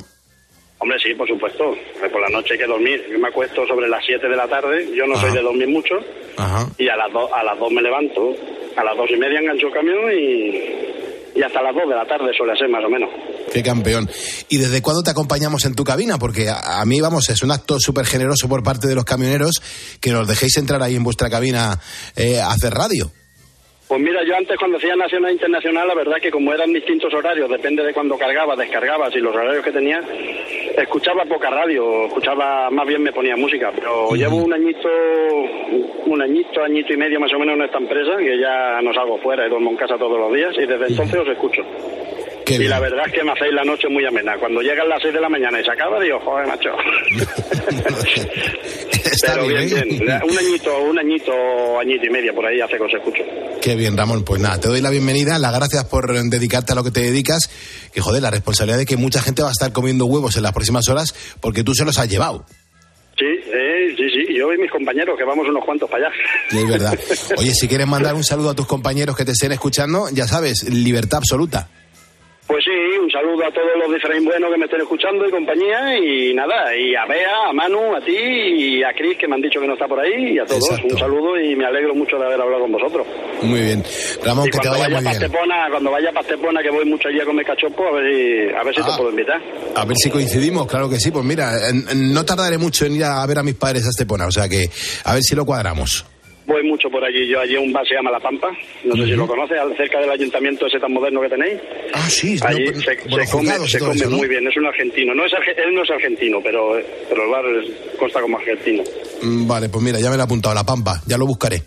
Hombre, 0.84 0.98
sí, 1.02 1.14
por 1.14 1.26
supuesto. 1.26 1.74
Por 2.12 2.20
la 2.20 2.28
noche 2.28 2.52
hay 2.52 2.58
que 2.58 2.66
dormir. 2.66 3.02
Yo 3.10 3.18
me 3.18 3.28
acuesto 3.28 3.66
sobre 3.66 3.88
las 3.88 4.04
7 4.04 4.28
de 4.28 4.36
la 4.36 4.46
tarde. 4.46 4.86
Yo 4.94 5.06
no 5.06 5.18
soy 5.18 5.32
de 5.32 5.40
dormir 5.40 5.66
mucho. 5.68 5.94
Ajá. 6.36 6.66
Y 6.76 6.86
a 6.90 6.96
las, 6.96 7.10
do- 7.10 7.34
a 7.34 7.42
las 7.42 7.58
2 7.58 7.72
me 7.72 7.80
levanto. 7.80 8.34
A 8.76 8.84
las 8.84 8.94
dos 8.94 9.08
y 9.10 9.16
media 9.16 9.40
engancho 9.40 9.68
el 9.68 9.72
camión 9.72 10.12
y, 10.12 11.38
y 11.38 11.42
hasta 11.42 11.62
las 11.62 11.74
2 11.74 11.88
de 11.88 11.94
la 11.94 12.04
tarde 12.04 12.32
suele 12.36 12.54
ser 12.58 12.68
más 12.68 12.84
o 12.84 12.90
menos. 12.90 13.08
Qué 13.50 13.62
campeón. 13.62 14.10
¿Y 14.50 14.58
desde 14.58 14.82
cuándo 14.82 15.02
te 15.02 15.10
acompañamos 15.12 15.64
en 15.64 15.74
tu 15.74 15.84
cabina? 15.84 16.18
Porque 16.18 16.50
a, 16.50 16.82
a 16.82 16.84
mí, 16.84 17.00
vamos, 17.00 17.30
es 17.30 17.42
un 17.42 17.50
acto 17.50 17.78
súper 17.80 18.04
generoso 18.04 18.46
por 18.46 18.62
parte 18.62 18.86
de 18.86 18.94
los 18.94 19.04
camioneros 19.06 19.62
que 20.02 20.10
nos 20.10 20.28
dejéis 20.28 20.58
entrar 20.58 20.82
ahí 20.82 20.96
en 20.96 21.04
vuestra 21.04 21.30
cabina 21.30 21.80
eh, 22.14 22.40
a 22.40 22.50
hacer 22.50 22.72
radio. 22.74 23.10
Pues 23.86 24.00
mira, 24.00 24.20
yo 24.26 24.34
antes 24.34 24.56
cuando 24.58 24.78
hacía 24.78 24.96
nacional 24.96 25.30
e 25.30 25.34
internacional, 25.34 25.86
la 25.86 25.94
verdad 25.94 26.16
que 26.20 26.30
como 26.30 26.52
eran 26.54 26.72
distintos 26.72 27.12
horarios, 27.12 27.50
depende 27.50 27.84
de 27.84 27.92
cuando 27.92 28.16
cargabas, 28.16 28.58
descargabas 28.58 29.14
y 29.14 29.18
los 29.18 29.36
horarios 29.36 29.62
que 29.62 29.70
tenía, 29.72 30.00
escuchaba 30.76 31.24
poca 31.24 31.50
radio, 31.50 32.06
escuchaba, 32.06 32.70
más 32.70 32.86
bien 32.86 33.02
me 33.02 33.12
ponía 33.12 33.36
música, 33.36 33.70
pero 33.74 34.14
llevo 34.14 34.36
un 34.36 34.52
añito, 34.52 34.88
un 36.06 36.22
añito, 36.22 36.62
añito 36.62 36.92
y 36.92 36.96
medio 36.96 37.20
más 37.20 37.32
o 37.32 37.38
menos 37.38 37.56
en 37.56 37.62
esta 37.62 37.78
empresa, 37.78 38.16
que 38.18 38.38
ya 38.38 38.80
no 38.82 38.92
salgo 38.92 39.18
fuera 39.18 39.48
duermo 39.48 39.70
en 39.70 39.76
casa 39.76 39.96
todos 39.96 40.18
los 40.18 40.32
días 40.32 40.54
y 40.56 40.66
desde 40.66 40.88
entonces 40.88 41.20
os 41.20 41.28
escucho. 41.28 41.62
Qué 42.54 42.56
Y 42.56 42.58
bien. 42.60 42.70
la 42.70 42.78
verdad 42.80 43.04
es 43.06 43.12
que 43.12 43.24
me 43.24 43.32
hacéis 43.32 43.52
la 43.52 43.64
noche 43.64 43.88
muy 43.88 44.06
amena. 44.06 44.36
Cuando 44.38 44.60
llegan 44.60 44.88
las 44.88 45.02
6 45.02 45.12
de 45.12 45.20
la 45.20 45.28
mañana 45.28 45.60
y 45.60 45.64
se 45.64 45.72
acaba, 45.72 46.00
digo, 46.00 46.20
joder, 46.20 46.46
macho. 46.46 46.70
Está 49.04 49.34
Pero 49.34 49.46
bien, 49.48 49.66
bien, 49.66 49.82
¿eh? 49.82 49.98
bien. 50.00 50.20
Un 50.22 50.38
añito, 50.38 50.82
un 50.82 50.98
añito, 50.98 51.32
añito 51.80 52.06
y 52.06 52.10
medio 52.10 52.34
por 52.34 52.46
ahí 52.46 52.60
hace 52.60 52.76
que 52.76 52.82
os 52.84 52.94
escucho. 52.94 53.22
Qué 53.60 53.74
bien, 53.76 53.96
Ramón. 53.96 54.24
Pues 54.24 54.40
nada, 54.40 54.58
te 54.60 54.68
doy 54.68 54.80
la 54.80 54.90
bienvenida, 54.90 55.38
las 55.38 55.54
gracias 55.54 55.84
por 55.84 56.12
dedicarte 56.30 56.72
a 56.72 56.74
lo 56.76 56.84
que 56.84 56.90
te 56.90 57.00
dedicas. 57.00 57.50
Que 57.92 58.00
joder, 58.00 58.22
la 58.22 58.30
responsabilidad 58.30 58.78
de 58.78 58.86
que 58.86 58.96
mucha 58.96 59.20
gente 59.20 59.42
va 59.42 59.48
a 59.48 59.52
estar 59.52 59.72
comiendo 59.72 60.06
huevos 60.06 60.36
en 60.36 60.42
las 60.42 60.52
próximas 60.52 60.88
horas 60.88 61.14
porque 61.40 61.62
tú 61.64 61.74
se 61.74 61.84
los 61.84 61.98
has 61.98 62.08
llevado. 62.08 62.44
Sí, 63.18 63.24
eh, 63.26 63.94
sí, 63.96 64.04
sí. 64.10 64.34
Yo 64.36 64.52
y 64.52 64.58
mis 64.58 64.70
compañeros, 64.70 65.16
que 65.18 65.24
vamos 65.24 65.46
unos 65.48 65.64
cuantos 65.64 65.88
para 65.90 66.06
allá. 66.08 66.16
Y 66.50 66.58
es 66.58 66.68
verdad. 66.68 66.98
Oye, 67.36 67.52
si 67.52 67.68
quieres 67.68 67.86
mandar 67.86 68.14
un 68.14 68.24
saludo 68.24 68.50
a 68.50 68.54
tus 68.54 68.66
compañeros 68.66 69.16
que 69.16 69.24
te 69.24 69.32
estén 69.32 69.52
escuchando, 69.52 70.08
ya 70.12 70.26
sabes, 70.26 70.64
libertad 70.68 71.18
absoluta. 71.18 71.68
Pues 72.46 72.62
sí, 72.62 72.98
un 73.02 73.10
saludo 73.10 73.46
a 73.46 73.50
todos 73.50 73.72
los 73.80 73.90
de 73.90 73.96
Efraín 73.96 74.24
Bueno 74.26 74.50
que 74.50 74.58
me 74.58 74.66
estén 74.66 74.80
escuchando 74.82 75.26
y 75.26 75.30
compañía. 75.30 75.96
Y 75.98 76.34
nada, 76.34 76.76
y 76.76 76.94
a 76.94 77.06
Bea, 77.06 77.48
a 77.48 77.52
Manu, 77.54 77.94
a 77.96 78.00
ti 78.02 78.12
y 78.14 78.82
a 78.84 78.92
Cris 78.92 79.16
que 79.16 79.26
me 79.26 79.36
han 79.36 79.40
dicho 79.40 79.60
que 79.60 79.66
no 79.66 79.72
está 79.72 79.88
por 79.88 79.98
ahí. 79.98 80.34
Y 80.34 80.38
a 80.38 80.44
todos, 80.44 80.62
Exacto. 80.70 80.88
un 80.92 80.98
saludo 80.98 81.40
y 81.40 81.56
me 81.56 81.64
alegro 81.64 81.94
mucho 81.94 82.16
de 82.18 82.26
haber 82.26 82.40
hablado 82.40 82.62
con 82.62 82.72
vosotros. 82.72 83.06
Muy 83.42 83.60
bien. 83.60 83.82
Ramón, 84.22 84.46
y 84.46 84.50
que 84.50 84.58
te 84.58 84.68
cuando 84.68 84.70
vaya 84.72 84.94
vaya 84.94 85.08
muy 85.10 85.18
bien. 85.18 85.32
Cuando 85.70 85.90
vaya 85.90 86.08
para 86.12 86.20
Estepona, 86.20 86.62
que 86.62 86.70
voy 86.70 86.84
mucho 86.84 87.08
allí 87.08 87.20
a 87.20 87.24
comer 87.24 87.46
cachopo, 87.46 87.86
a 87.88 87.92
ver 87.92 88.12
si, 88.14 88.54
a 88.54 88.62
ver 88.62 88.74
si 88.74 88.80
Ah. 88.82 88.86
te 88.90 88.96
puedo 88.98 89.10
invitar. 89.10 89.40
A 89.74 89.84
ver 89.86 89.96
si 89.96 90.10
coincidimos, 90.10 90.66
claro 90.66 90.88
que 90.90 90.96
sí. 91.00 91.10
Pues 91.10 91.24
mira, 91.24 91.50
no 91.96 92.24
tardaré 92.26 92.58
mucho 92.58 92.84
en 92.84 92.96
ir 92.96 93.04
a 93.04 93.26
ver 93.26 93.38
a 93.38 93.42
mis 93.42 93.54
padres 93.54 93.86
a 93.86 93.88
Estepona, 93.90 94.26
o 94.26 94.30
sea 94.30 94.48
que 94.50 94.66
a 95.04 95.14
ver 95.14 95.22
si 95.22 95.34
lo 95.34 95.46
cuadramos. 95.46 96.04
Voy 96.46 96.62
mucho 96.62 96.90
por 96.90 97.02
allí. 97.02 97.26
Yo 97.26 97.40
allí 97.40 97.56
un 97.56 97.72
bar 97.72 97.86
se 97.88 97.94
llama 97.94 98.10
La 98.10 98.20
Pampa. 98.20 98.48
No 98.84 98.94
sé 98.96 99.04
si 99.04 99.10
lo 99.12 99.26
conoces, 99.26 99.58
al- 99.58 99.74
cerca 99.76 99.98
del 100.00 100.10
ayuntamiento 100.10 100.66
ese 100.66 100.78
tan 100.78 100.92
moderno 100.92 101.22
que 101.22 101.28
tenéis. 101.30 101.58
Ah, 101.94 102.08
sí, 102.10 102.36
Allí 102.42 102.64
no, 102.66 102.80
se, 102.82 102.96
bueno, 103.08 103.24
se 103.24 103.30
come, 103.32 103.68
se 103.68 103.78
come 103.78 103.94
eso, 103.94 104.10
¿no? 104.10 104.16
muy 104.18 104.28
bien. 104.28 104.46
Es 104.46 104.56
un 104.56 104.66
argentino. 104.66 105.14
No 105.14 105.24
es 105.24 105.32
arge- 105.32 105.56
él 105.56 105.74
no 105.74 105.82
es 105.82 105.90
argentino, 105.90 106.40
pero, 106.42 106.76
pero 107.08 107.24
el 107.24 107.30
bar 107.30 107.44
es- 107.46 107.96
consta 107.98 108.20
como 108.20 108.36
argentino. 108.38 108.82
Mm, 109.22 109.46
Vale, 109.46 109.68
pues 109.70 109.82
mira, 109.82 109.98
ya 110.00 110.10
me 110.10 110.16
lo 110.16 110.22
he 110.22 110.24
apuntado, 110.24 110.54
La 110.54 110.64
Pampa, 110.64 111.00
ya 111.06 111.16
lo 111.16 111.26
buscaré. 111.26 111.62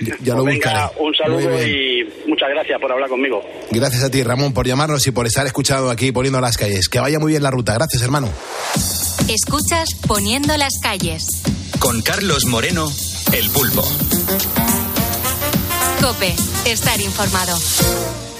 Ya, 0.00 0.16
ya 0.22 0.34
lo 0.34 0.42
Pues 0.44 0.56
buscaré. 0.56 0.74
venga, 0.76 0.92
un 0.98 1.14
saludo 1.14 1.66
y 1.68 2.08
muchas 2.26 2.48
gracias 2.48 2.80
por 2.80 2.90
hablar 2.90 3.08
conmigo. 3.08 3.42
Gracias 3.70 4.02
a 4.02 4.10
ti, 4.10 4.22
Ramón, 4.22 4.54
por 4.54 4.66
llamarnos 4.66 5.06
y 5.06 5.10
por 5.12 5.26
estar 5.26 5.46
escuchado 5.46 5.90
aquí 5.90 6.10
poniendo 6.10 6.40
las 6.40 6.56
calles. 6.56 6.88
Que 6.88 6.98
vaya 7.00 7.18
muy 7.18 7.32
bien 7.32 7.42
la 7.42 7.50
ruta. 7.50 7.74
Gracias, 7.74 8.02
hermano. 8.02 8.28
Escuchas 9.28 9.88
Poniendo 10.06 10.56
las 10.56 10.72
calles. 10.82 11.26
Con 11.78 12.00
Carlos 12.02 12.46
Moreno, 12.46 12.88
El 13.32 13.50
Pulpo. 13.50 13.82
Cope, 16.00 16.34
estar 16.64 17.00
informado. 17.00 17.58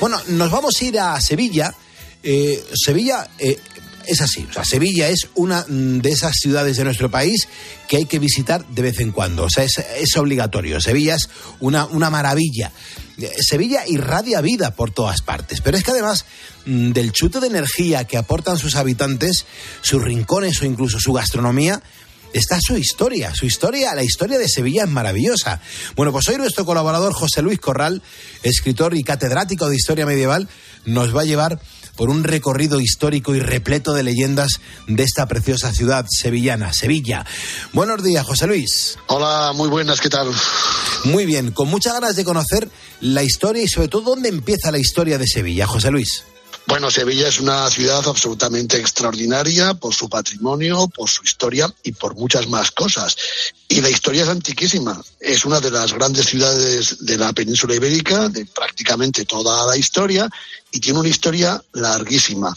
Bueno, 0.00 0.20
nos 0.28 0.50
vamos 0.50 0.74
a 0.80 0.84
ir 0.84 0.98
a 0.98 1.20
Sevilla. 1.20 1.74
Eh, 2.22 2.64
Sevilla 2.74 3.28
eh, 3.38 3.58
es 4.06 4.20
así. 4.20 4.46
O 4.48 4.52
sea, 4.52 4.64
Sevilla 4.64 5.08
es 5.08 5.28
una 5.34 5.64
mm, 5.68 5.98
de 5.98 6.10
esas 6.10 6.32
ciudades 6.40 6.76
de 6.76 6.84
nuestro 6.84 7.10
país 7.10 7.48
que 7.86 7.98
hay 7.98 8.06
que 8.06 8.18
visitar 8.18 8.66
de 8.66 8.82
vez 8.82 9.00
en 9.00 9.12
cuando. 9.12 9.44
O 9.44 9.50
sea, 9.50 9.64
es, 9.64 9.78
es 9.78 10.16
obligatorio. 10.16 10.80
Sevilla 10.80 11.16
es 11.16 11.28
una, 11.60 11.84
una 11.86 12.10
maravilla. 12.10 12.72
Eh, 13.18 13.34
Sevilla 13.40 13.86
irradia 13.86 14.40
vida 14.40 14.70
por 14.74 14.90
todas 14.90 15.20
partes. 15.22 15.60
Pero 15.60 15.76
es 15.76 15.84
que 15.84 15.90
además 15.90 16.24
mm, 16.64 16.92
del 16.92 17.12
chute 17.12 17.40
de 17.40 17.48
energía 17.48 18.04
que 18.04 18.16
aportan 18.16 18.58
sus 18.58 18.76
habitantes, 18.76 19.44
sus 19.82 20.02
rincones 20.02 20.60
o 20.62 20.64
incluso 20.64 20.98
su 20.98 21.12
gastronomía, 21.12 21.82
está 22.32 22.58
su 22.60 22.76
historia. 22.76 23.34
Su 23.34 23.46
historia, 23.46 23.94
la 23.94 24.02
historia 24.02 24.38
de 24.38 24.48
Sevilla 24.48 24.84
es 24.84 24.90
maravillosa. 24.90 25.60
Bueno, 25.96 26.12
pues 26.12 26.28
hoy 26.28 26.36
nuestro 26.36 26.64
colaborador 26.64 27.12
José 27.12 27.42
Luis 27.42 27.58
Corral, 27.58 28.02
escritor 28.42 28.96
y 28.96 29.04
catedrático 29.04 29.68
de 29.68 29.76
historia 29.76 30.06
medieval, 30.06 30.48
nos 30.84 31.14
va 31.14 31.22
a 31.22 31.24
llevar 31.24 31.60
por 31.96 32.10
un 32.10 32.22
recorrido 32.22 32.80
histórico 32.80 33.34
y 33.34 33.40
repleto 33.40 33.92
de 33.92 34.04
leyendas 34.04 34.60
de 34.86 35.02
esta 35.02 35.26
preciosa 35.26 35.72
ciudad 35.72 36.06
sevillana, 36.08 36.72
Sevilla. 36.72 37.26
Buenos 37.72 38.04
días, 38.04 38.24
José 38.24 38.46
Luis. 38.46 38.96
Hola, 39.08 39.52
muy 39.52 39.68
buenas, 39.68 40.00
¿qué 40.00 40.08
tal? 40.08 40.30
Muy 41.04 41.26
bien, 41.26 41.50
con 41.50 41.68
muchas 41.68 41.94
ganas 41.94 42.14
de 42.14 42.24
conocer 42.24 42.68
la 43.00 43.24
historia 43.24 43.64
y 43.64 43.68
sobre 43.68 43.88
todo 43.88 44.02
dónde 44.02 44.28
empieza 44.28 44.70
la 44.70 44.78
historia 44.78 45.18
de 45.18 45.26
Sevilla, 45.26 45.66
José 45.66 45.90
Luis. 45.90 46.22
Bueno, 46.68 46.90
Sevilla 46.90 47.28
es 47.28 47.40
una 47.40 47.70
ciudad 47.70 48.06
absolutamente 48.06 48.76
extraordinaria 48.76 49.72
por 49.72 49.94
su 49.94 50.06
patrimonio, 50.06 50.86
por 50.88 51.08
su 51.08 51.24
historia 51.24 51.74
y 51.82 51.92
por 51.92 52.14
muchas 52.14 52.46
más 52.46 52.70
cosas. 52.72 53.16
Y 53.68 53.80
la 53.80 53.88
historia 53.88 54.24
es 54.24 54.28
antiquísima. 54.28 55.02
Es 55.18 55.46
una 55.46 55.60
de 55.60 55.70
las 55.70 55.94
grandes 55.94 56.26
ciudades 56.26 57.06
de 57.06 57.16
la 57.16 57.32
península 57.32 57.74
ibérica, 57.74 58.28
de 58.28 58.44
prácticamente 58.44 59.24
toda 59.24 59.66
la 59.66 59.78
historia, 59.78 60.28
y 60.70 60.78
tiene 60.78 60.98
una 60.98 61.08
historia 61.08 61.58
larguísima. 61.72 62.54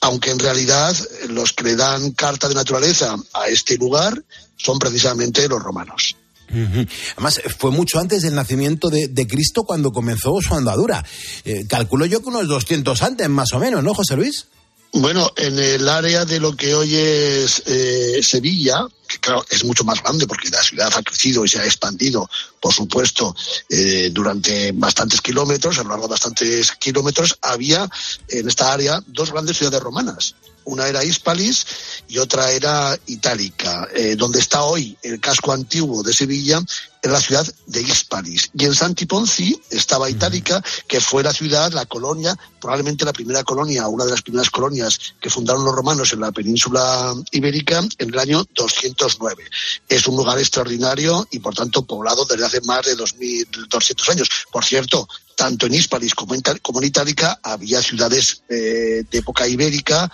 Aunque 0.00 0.32
en 0.32 0.40
realidad 0.40 0.96
los 1.28 1.52
que 1.52 1.62
le 1.62 1.76
dan 1.76 2.10
carta 2.10 2.48
de 2.48 2.56
naturaleza 2.56 3.14
a 3.32 3.46
este 3.46 3.76
lugar 3.76 4.20
son 4.56 4.80
precisamente 4.80 5.46
los 5.46 5.62
romanos. 5.62 6.16
Además, 6.48 7.40
fue 7.58 7.70
mucho 7.70 7.98
antes 7.98 8.22
del 8.22 8.34
nacimiento 8.34 8.90
de, 8.90 9.26
Cristo 9.26 9.62
cuando 9.64 9.92
comenzó 9.92 10.40
su 10.40 10.54
andadura. 10.54 11.04
Eh, 11.44 11.64
calculo 11.68 12.06
yo 12.06 12.20
que 12.20 12.28
unos 12.28 12.48
200 12.48 13.02
antes, 13.02 13.28
más 13.28 13.52
o 13.52 13.58
menos, 13.58 13.82
¿no, 13.82 13.94
José 13.94 14.16
Luis? 14.16 14.46
Bueno, 14.94 15.32
en 15.36 15.58
el 15.58 15.88
área 15.88 16.26
de 16.26 16.38
lo 16.38 16.54
que 16.54 16.74
hoy 16.74 16.94
es 16.94 17.62
eh, 17.64 18.22
Sevilla, 18.22 18.86
que 19.08 19.18
claro, 19.18 19.42
es 19.48 19.64
mucho 19.64 19.84
más 19.84 20.02
grande 20.02 20.26
porque 20.26 20.50
la 20.50 20.62
ciudad 20.62 20.92
ha 20.94 21.02
crecido 21.02 21.46
y 21.46 21.48
se 21.48 21.60
ha 21.60 21.64
expandido, 21.64 22.28
por 22.60 22.74
supuesto, 22.74 23.34
eh, 23.70 24.10
durante 24.12 24.70
bastantes 24.72 25.22
kilómetros, 25.22 25.78
a 25.78 25.82
lo 25.82 25.90
largo 25.90 26.08
de 26.08 26.10
bastantes 26.10 26.72
kilómetros, 26.72 27.38
había 27.40 27.88
en 28.28 28.46
esta 28.46 28.70
área 28.70 29.02
dos 29.06 29.32
grandes 29.32 29.56
ciudades 29.56 29.80
romanas. 29.80 30.34
Una 30.64 30.86
era 30.86 31.04
Hispalis 31.04 31.66
y 32.08 32.18
otra 32.18 32.50
era 32.50 32.98
Itálica. 33.06 33.88
Eh, 33.94 34.16
donde 34.16 34.40
está 34.40 34.62
hoy 34.62 34.96
el 35.02 35.20
casco 35.20 35.52
antiguo 35.52 36.02
de 36.02 36.12
Sevilla 36.12 36.62
en 37.02 37.12
la 37.12 37.20
ciudad 37.20 37.46
de 37.66 37.82
Hispalis. 37.82 38.50
Y 38.54 38.64
en 38.64 38.74
Santi 38.74 39.06
Ponzi 39.06 39.60
estaba 39.70 40.08
Itálica, 40.08 40.62
que 40.86 41.00
fue 41.00 41.22
la 41.22 41.32
ciudad, 41.32 41.72
la 41.72 41.84
colonia, 41.86 42.38
probablemente 42.60 43.04
la 43.04 43.12
primera 43.12 43.42
colonia, 43.42 43.88
una 43.88 44.04
de 44.04 44.12
las 44.12 44.22
primeras 44.22 44.50
colonias 44.50 44.98
que 45.20 45.28
fundaron 45.28 45.64
los 45.64 45.74
romanos 45.74 46.12
en 46.12 46.20
la 46.20 46.30
península 46.30 47.12
ibérica 47.32 47.80
en 47.98 48.08
el 48.08 48.18
año 48.18 48.44
209. 48.54 49.44
Es 49.88 50.06
un 50.06 50.16
lugar 50.16 50.38
extraordinario 50.38 51.26
y, 51.32 51.40
por 51.40 51.54
tanto, 51.54 51.84
poblado 51.84 52.24
desde 52.24 52.46
hace 52.46 52.60
más 52.62 52.86
de 52.86 52.96
2.200 52.96 54.10
años. 54.10 54.28
Por 54.52 54.64
cierto, 54.64 55.08
tanto 55.34 55.66
en 55.66 55.74
Hispalis 55.74 56.14
como 56.14 56.34
en, 56.34 56.42
como 56.62 56.80
Itálica 56.82 57.40
había 57.42 57.82
ciudades 57.82 58.42
eh, 58.48 59.04
de 59.10 59.18
época 59.18 59.48
ibérica, 59.48 60.10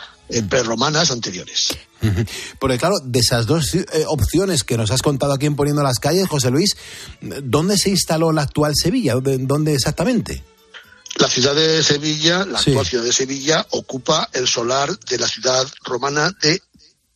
prerromanas 0.49 1.11
anteriores. 1.11 1.77
Porque 2.59 2.79
claro, 2.79 2.97
de 3.03 3.19
esas 3.19 3.47
dos 3.47 3.75
eh, 3.75 3.87
opciones 4.07 4.65
que 4.65 4.77
nos 4.77 4.91
has 4.91 5.03
contado 5.03 5.33
aquí 5.33 5.47
en 5.47 5.57
Poniendo 5.57 5.83
las 5.83 5.99
Calles, 5.99 6.29
José 6.29 6.51
Luis, 6.51 6.77
¿dónde 7.21 7.77
se 7.79 7.91
instaló 7.91 8.33
la 8.33 8.43
actual 8.43 8.73
Sevilla? 8.77 9.15
¿Dónde 9.15 9.75
exactamente? 9.75 10.45
La 11.17 11.29
ciudad 11.29 11.55
de 11.55 11.83
Sevilla, 11.83 12.47
la 12.47 12.59
actual 12.59 12.87
ciudad 12.87 13.05
de 13.05 13.13
Sevilla, 13.13 13.67
ocupa 13.71 14.29
el 14.33 14.47
solar 14.47 14.97
de 15.01 15.19
la 15.19 15.27
ciudad 15.27 15.67
romana 15.85 16.31
de 16.41 16.63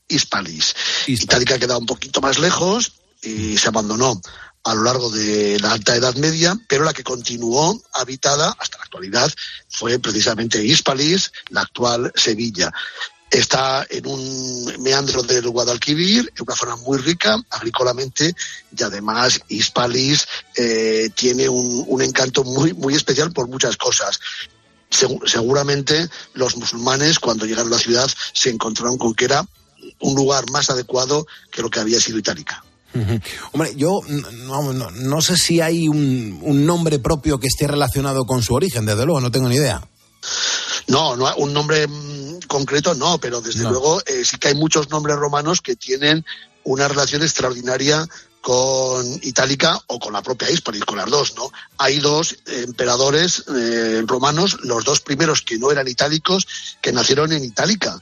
Hispalis. 0.09 0.75
Itálica 1.07 1.59
queda 1.59 1.78
un 1.78 1.87
poquito 1.87 2.21
más 2.21 2.38
lejos 2.38 2.92
y 3.23 3.57
se 3.57 3.69
abandonó 3.69 4.21
a 4.64 4.75
lo 4.75 4.83
largo 4.85 5.11
de 5.11 5.59
la 5.61 5.73
Alta 5.73 5.97
Edad 5.97 6.14
Media, 6.16 6.57
pero 6.69 6.85
la 6.85 6.92
que 6.92 7.02
continuó 7.02 7.83
habitada 7.92 8.54
hasta 8.59 8.78
la 8.78 8.85
actualidad 8.85 9.33
fue 9.69 9.99
precisamente 9.99 10.64
Hispalis, 10.64 11.33
la 11.50 11.62
actual 11.62 12.12
Sevilla. 12.14 12.73
Está 13.31 13.87
en 13.88 14.07
un 14.07 14.83
meandro 14.83 15.23
del 15.23 15.49
Guadalquivir, 15.49 16.31
en 16.37 16.42
una 16.47 16.54
zona 16.54 16.76
muy 16.76 16.99
rica 16.99 17.42
agrícolamente 17.50 18.35
y 18.76 18.83
además 18.83 19.40
Hispalis 19.49 20.28
eh, 20.54 21.09
tiene 21.14 21.49
un, 21.49 22.02
encanto 22.02 22.45
muy, 22.45 22.75
muy 22.75 22.95
especial 22.95 23.33
por 23.33 23.49
muchas 23.49 23.76
cosas. 23.76 24.21
seguramente 25.25 26.09
los 26.35 26.57
musulmanes 26.57 27.19
cuando 27.19 27.47
llegaron 27.47 27.73
a 27.73 27.76
la 27.76 27.83
ciudad 27.83 28.11
se 28.35 28.50
encontraron 28.50 28.99
con 28.99 29.14
que 29.14 29.25
era 29.25 29.47
un 30.00 30.14
lugar 30.14 30.45
más 30.50 30.69
adecuado 30.69 31.26
que 31.50 31.62
lo 31.62 31.71
que 31.71 31.81
había 31.81 32.00
sido 32.00 32.19
Itálica. 32.19 32.62
Hombre, 33.52 33.75
yo 33.76 34.00
no, 34.06 35.20
sé 35.22 35.37
si 35.37 35.61
hay 35.61 35.88
un, 35.88 36.66
nombre 36.66 36.99
propio 36.99 37.38
que 37.38 37.46
esté 37.46 37.66
relacionado 37.66 38.25
con 38.25 38.42
su 38.42 38.54
origen, 38.54 38.87
desde 38.87 39.04
luego, 39.04 39.20
no 39.20 39.30
tengo 39.30 39.49
ni 39.49 39.56
idea. 39.56 39.82
No, 40.88 41.16
no 41.16 41.34
un 41.37 41.52
nombre 41.52 41.87
mm, 41.87 42.40
concreto 42.46 42.94
no, 42.94 43.18
pero 43.18 43.40
desde 43.40 43.62
luego 43.62 44.00
eh, 44.06 44.25
sí 44.25 44.37
que 44.38 44.49
hay 44.49 44.54
muchos 44.54 44.90
nombres 44.90 45.16
romanos 45.16 45.61
que 45.61 45.76
tienen 45.76 46.25
una 46.64 46.88
relación 46.88 47.22
extraordinaria 47.22 48.06
con 48.40 49.06
Itálica 49.22 49.80
o 49.87 49.99
con 49.99 50.12
la 50.12 50.22
propia 50.22 50.50
Hispalis, 50.50 50.84
con 50.84 50.99
las 50.99 51.08
dos, 51.08 51.34
¿no? 51.37 51.52
Hay 51.78 52.00
dos 52.00 52.37
emperadores 52.46 53.44
eh, 53.49 54.02
romanos, 54.04 54.58
los 54.64 54.84
dos 54.84 55.00
primeros 55.00 55.42
que 55.42 55.58
no 55.58 55.70
eran 55.70 55.87
itálicos, 55.87 56.46
que 56.80 56.92
nacieron 56.92 57.32
en 57.32 57.44
Itálica 57.44 58.00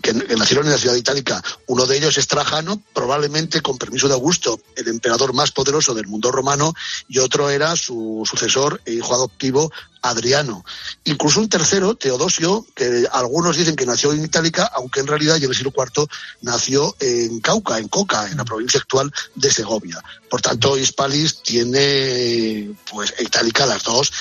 que, 0.00 0.12
nacieron 0.36 0.66
en 0.66 0.72
la 0.72 0.78
ciudad 0.78 0.96
itálica. 0.96 1.42
Uno 1.66 1.86
de 1.86 1.96
ellos 1.96 2.16
es 2.18 2.26
Trajano, 2.26 2.82
probablemente 2.92 3.60
con 3.60 3.78
permiso 3.78 4.08
de 4.08 4.14
Augusto, 4.14 4.60
el 4.76 4.88
emperador 4.88 5.32
más 5.32 5.52
poderoso 5.52 5.94
del 5.94 6.06
mundo 6.06 6.30
romano, 6.30 6.74
y 7.08 7.18
otro 7.18 7.50
era 7.50 7.76
su 7.76 8.22
sucesor 8.28 8.80
e 8.84 8.92
hijo 8.92 9.14
adoptivo, 9.14 9.70
Adriano. 10.02 10.64
Incluso 11.04 11.40
un 11.40 11.48
tercero, 11.48 11.94
Teodosio, 11.94 12.66
que 12.74 13.06
algunos 13.12 13.56
dicen 13.56 13.76
que 13.76 13.86
nació 13.86 14.12
en 14.12 14.24
Itálica, 14.24 14.70
aunque 14.74 15.00
en 15.00 15.06
realidad 15.06 15.36
en 15.36 15.44
el 15.44 15.54
siglo 15.54 15.72
IV 15.76 16.08
nació 16.40 16.96
en 16.98 17.40
Cauca, 17.40 17.78
en 17.78 17.88
Coca, 17.88 18.28
en 18.28 18.36
la 18.36 18.44
provincia 18.44 18.80
actual 18.80 19.12
de 19.36 19.50
Segovia. 19.50 20.02
Por 20.28 20.42
tanto, 20.42 20.76
Hispalis 20.76 21.42
tiene, 21.42 22.74
pues, 22.90 23.14
Itálica 23.20 23.64
las 23.64 23.84
dos. 23.84 24.12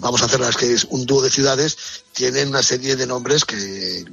Vamos 0.00 0.22
a 0.22 0.26
hacer 0.26 0.40
las 0.40 0.56
que 0.56 0.72
es 0.72 0.84
un 0.84 1.04
dúo 1.04 1.20
de 1.20 1.30
ciudades, 1.30 1.76
tienen 2.12 2.48
una 2.48 2.62
serie 2.62 2.96
de 2.96 3.06
nombres 3.06 3.44
que 3.44 4.04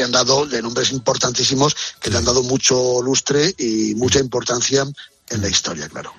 que 0.00 0.04
han 0.04 0.12
dado 0.12 0.46
de 0.46 0.62
nombres 0.62 0.92
importantísimos 0.92 1.76
que 2.00 2.08
le 2.08 2.16
han 2.16 2.24
dado 2.24 2.42
mucho 2.42 3.02
lustre 3.02 3.54
y 3.58 3.94
mucha 3.96 4.18
importancia 4.18 4.82
en 5.28 5.42
la 5.42 5.48
historia, 5.48 5.90
claro. 5.90 6.14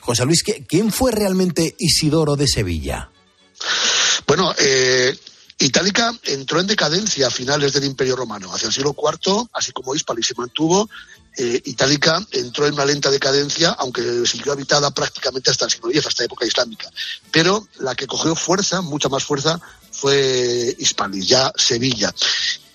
José 0.00 0.24
Luis, 0.24 0.42
¿quién 0.66 0.90
fue 0.90 1.12
realmente 1.12 1.76
Isidoro 1.78 2.34
de 2.34 2.48
Sevilla? 2.48 3.10
Bueno, 4.26 4.54
eh, 4.58 5.14
Itálica 5.58 6.14
entró 6.22 6.60
en 6.60 6.66
decadencia 6.66 7.26
a 7.26 7.30
finales 7.30 7.74
del 7.74 7.84
Imperio 7.84 8.16
Romano. 8.16 8.50
Hacia 8.54 8.68
el 8.68 8.72
siglo 8.72 8.96
IV, 8.96 9.48
así 9.52 9.72
como 9.72 9.94
Hispali 9.94 10.22
se 10.22 10.34
mantuvo, 10.34 10.88
eh, 11.36 11.60
Itálica 11.66 12.26
entró 12.32 12.66
en 12.66 12.72
una 12.72 12.86
lenta 12.86 13.10
decadencia, 13.10 13.76
aunque 13.78 14.26
siguió 14.26 14.52
habitada 14.52 14.90
prácticamente 14.92 15.50
hasta 15.50 15.66
el 15.66 15.70
siglo 15.70 15.90
X, 15.90 16.06
hasta 16.06 16.22
la 16.22 16.26
época 16.26 16.46
islámica. 16.46 16.90
Pero 17.30 17.68
la 17.80 17.94
que 17.94 18.06
cogió 18.06 18.34
fuerza, 18.34 18.80
mucha 18.80 19.10
más 19.10 19.24
fuerza, 19.24 19.60
fue 19.92 20.74
Hispalis, 20.78 21.28
ya 21.28 21.52
Sevilla. 21.56 22.14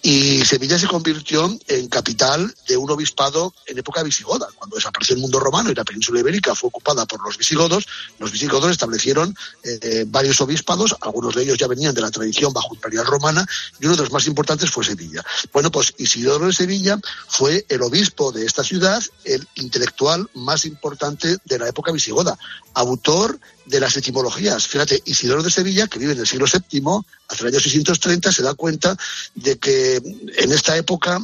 Y 0.08 0.46
Sevilla 0.46 0.78
se 0.78 0.86
convirtió 0.86 1.52
en 1.68 1.88
capital 1.88 2.54
de 2.68 2.78
un 2.78 2.92
obispado 2.92 3.56
en 3.66 3.80
época 3.80 4.04
visigoda. 4.04 4.48
Cuando 4.56 4.76
desapareció 4.76 5.16
el 5.16 5.22
mundo 5.24 5.40
romano 5.40 5.72
y 5.72 5.74
la 5.74 5.84
península 5.84 6.20
ibérica 6.20 6.54
fue 6.54 6.68
ocupada 6.68 7.08
por 7.08 7.26
los 7.26 7.36
visigodos, 7.40 7.88
los 8.20 8.32
visigodos 8.32 8.70
establecieron 8.70 9.36
eh, 9.64 10.06
varios 10.08 10.40
obispados, 10.42 10.96
algunos 11.02 11.34
de 11.34 11.42
ellos 11.42 11.58
ya 11.58 11.66
venían 11.66 11.96
de 11.96 12.02
la 12.02 12.12
tradición 12.12 12.54
bajo 12.54 12.76
imperial 12.76 13.08
romana, 13.08 13.48
y 13.80 13.88
uno 13.88 13.96
de 13.96 14.04
los 14.04 14.12
más 14.12 14.28
importantes 14.28 14.70
fue 14.70 14.86
Sevilla. 14.86 15.26
Bueno, 15.52 15.72
pues 15.72 15.96
Isidoro 15.98 16.46
de 16.46 16.54
Sevilla 16.54 17.00
fue 17.28 17.66
el 17.68 17.82
obispo 17.82 18.32
de 18.32 18.46
esta 18.46 18.64
ciudad, 18.64 19.04
el 19.24 19.48
intelectual 19.56 20.30
más 20.36 20.66
importante 20.66 21.38
de 21.46 21.58
la 21.58 21.68
época 21.68 21.92
visigoda, 21.92 22.38
autor 22.76 23.40
de 23.66 23.80
las 23.80 23.96
etimologías. 23.98 24.68
Fíjate, 24.68 25.02
Isidoro 25.06 25.44
de 25.44 25.52
Sevilla, 25.52 25.88
que 25.88 26.00
vive 26.00 26.14
en 26.14 26.20
el 26.20 26.28
siglo 26.28 26.46
VII, 26.46 26.82
hacia 27.30 27.44
el 27.44 27.54
año 27.54 27.60
630, 27.60 28.32
se 28.32 28.44
da 28.44 28.54
cuenta 28.54 28.98
de 29.34 29.58
que 29.58 29.96
en 29.96 30.52
esta 30.52 30.78
época 30.78 31.20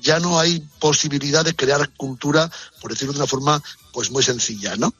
ya 0.00 0.20
no 0.20 0.38
hay 0.38 0.60
posibilidad 0.78 1.44
de 1.44 1.54
crear 1.54 1.90
cultura, 1.96 2.50
por 2.80 2.90
decirlo 2.90 3.12
de 3.12 3.20
una 3.20 3.26
forma 3.26 3.62
pues 3.92 4.10
muy 4.10 4.22
sencilla, 4.22 4.76
¿no? 4.76 4.92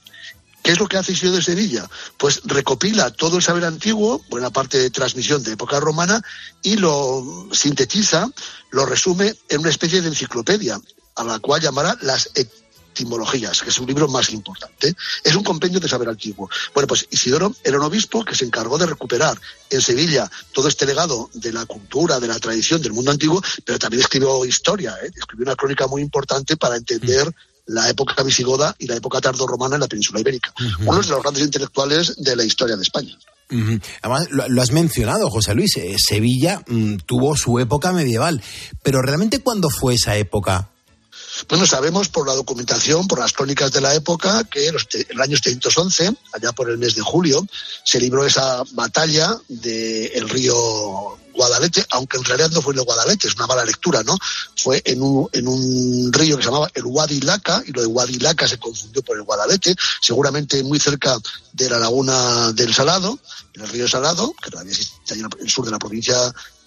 ¿Qué 0.62 0.72
es 0.72 0.80
lo 0.80 0.88
que 0.88 0.96
hace 0.96 1.12
Isidoro 1.12 1.36
de 1.36 1.42
Sevilla? 1.42 1.88
Pues 2.16 2.40
recopila 2.44 3.10
todo 3.12 3.36
el 3.36 3.42
saber 3.42 3.64
antiguo, 3.64 4.24
buena 4.28 4.50
parte 4.50 4.78
de 4.78 4.90
transmisión 4.90 5.42
de 5.42 5.52
época 5.52 5.78
romana, 5.78 6.20
y 6.62 6.76
lo 6.76 7.48
sintetiza, 7.52 8.28
lo 8.70 8.84
resume 8.84 9.34
en 9.48 9.60
una 9.60 9.70
especie 9.70 10.00
de 10.00 10.08
enciclopedia, 10.08 10.80
a 11.14 11.24
la 11.24 11.38
cual 11.38 11.60
llamará 11.60 11.96
las 12.02 12.30
etimologías, 12.96 13.60
que 13.60 13.68
es 13.68 13.78
un 13.78 13.86
libro 13.86 14.08
más 14.08 14.30
importante. 14.30 14.94
Es 15.22 15.34
un 15.36 15.44
compendio 15.44 15.78
de 15.78 15.88
saber 15.88 16.08
antiguo. 16.08 16.48
Bueno, 16.72 16.86
pues 16.86 17.06
Isidoro 17.10 17.54
era 17.62 17.78
un 17.78 17.84
obispo 17.84 18.24
que 18.24 18.34
se 18.34 18.46
encargó 18.46 18.78
de 18.78 18.86
recuperar 18.86 19.38
en 19.68 19.80
Sevilla 19.82 20.30
todo 20.52 20.68
este 20.68 20.86
legado 20.86 21.28
de 21.34 21.52
la 21.52 21.66
cultura, 21.66 22.18
de 22.18 22.28
la 22.28 22.38
tradición 22.38 22.80
del 22.80 22.92
mundo 22.92 23.10
antiguo, 23.10 23.42
pero 23.64 23.78
también 23.78 24.02
escribió 24.02 24.44
historia, 24.44 24.96
¿eh? 25.02 25.10
escribió 25.14 25.44
una 25.44 25.56
crónica 25.56 25.86
muy 25.86 26.00
importante 26.00 26.56
para 26.56 26.76
entender 26.76 27.30
la 27.66 27.88
época 27.90 28.22
visigoda 28.22 28.74
y 28.78 28.86
la 28.86 28.96
época 28.96 29.20
tardorromana 29.20 29.74
en 29.74 29.80
la 29.80 29.88
península 29.88 30.20
ibérica. 30.20 30.54
Uno 30.80 31.00
de 31.00 31.08
los 31.08 31.22
grandes 31.22 31.44
intelectuales 31.44 32.14
de 32.16 32.36
la 32.36 32.44
historia 32.44 32.76
de 32.76 32.82
España. 32.82 33.18
Además, 34.02 34.28
lo, 34.30 34.48
lo 34.48 34.62
has 34.62 34.72
mencionado, 34.72 35.30
José 35.30 35.54
Luis, 35.54 35.76
eh, 35.76 35.94
Sevilla 35.98 36.62
mm, 36.66 36.96
tuvo 37.06 37.36
su 37.36 37.58
época 37.58 37.92
medieval, 37.92 38.42
pero 38.82 39.02
realmente 39.02 39.40
¿cuándo 39.40 39.68
fue 39.68 39.94
esa 39.94 40.16
época? 40.16 40.70
Bueno, 41.48 41.66
sabemos 41.66 42.08
por 42.08 42.26
la 42.26 42.34
documentación, 42.34 43.06
por 43.06 43.18
las 43.18 43.32
crónicas 43.32 43.70
de 43.72 43.80
la 43.80 43.94
época, 43.94 44.44
que 44.44 44.68
en 44.68 44.76
el 45.10 45.20
año 45.20 45.36
711, 45.36 46.12
allá 46.32 46.52
por 46.52 46.70
el 46.70 46.78
mes 46.78 46.94
de 46.94 47.02
julio, 47.02 47.46
se 47.84 48.00
libró 48.00 48.24
esa 48.24 48.62
batalla 48.72 49.36
del 49.48 50.28
río 50.28 51.18
Guadalete, 51.36 51.84
aunque 51.90 52.16
en 52.16 52.24
realidad 52.24 52.50
no 52.50 52.62
fue 52.62 52.74
el 52.74 52.80
Guadalete, 52.80 53.28
es 53.28 53.34
una 53.34 53.46
mala 53.46 53.64
lectura, 53.64 54.02
¿no? 54.02 54.16
Fue 54.56 54.80
en 54.84 55.02
un, 55.02 55.28
en 55.32 55.46
un 55.46 56.12
río 56.12 56.36
que 56.36 56.42
se 56.42 56.48
llamaba 56.48 56.70
el 56.74 56.84
Guadilaca, 56.84 57.62
y 57.66 57.72
lo 57.72 57.82
de 57.82 57.86
Guadilaca 57.86 58.48
se 58.48 58.58
confundió 58.58 59.02
por 59.02 59.16
el 59.16 59.22
Guadalete, 59.22 59.76
seguramente 60.00 60.62
muy 60.64 60.80
cerca 60.80 61.18
de 61.52 61.68
la 61.68 61.78
laguna 61.78 62.52
del 62.52 62.74
Salado, 62.74 63.18
en 63.54 63.62
el 63.62 63.68
río 63.68 63.86
Salado, 63.86 64.34
que 64.42 64.50
todavía 64.50 64.72
existe 64.72 65.14
en 65.14 65.28
el 65.40 65.50
sur 65.50 65.64
de 65.66 65.70
la 65.70 65.78
provincia 65.78 66.16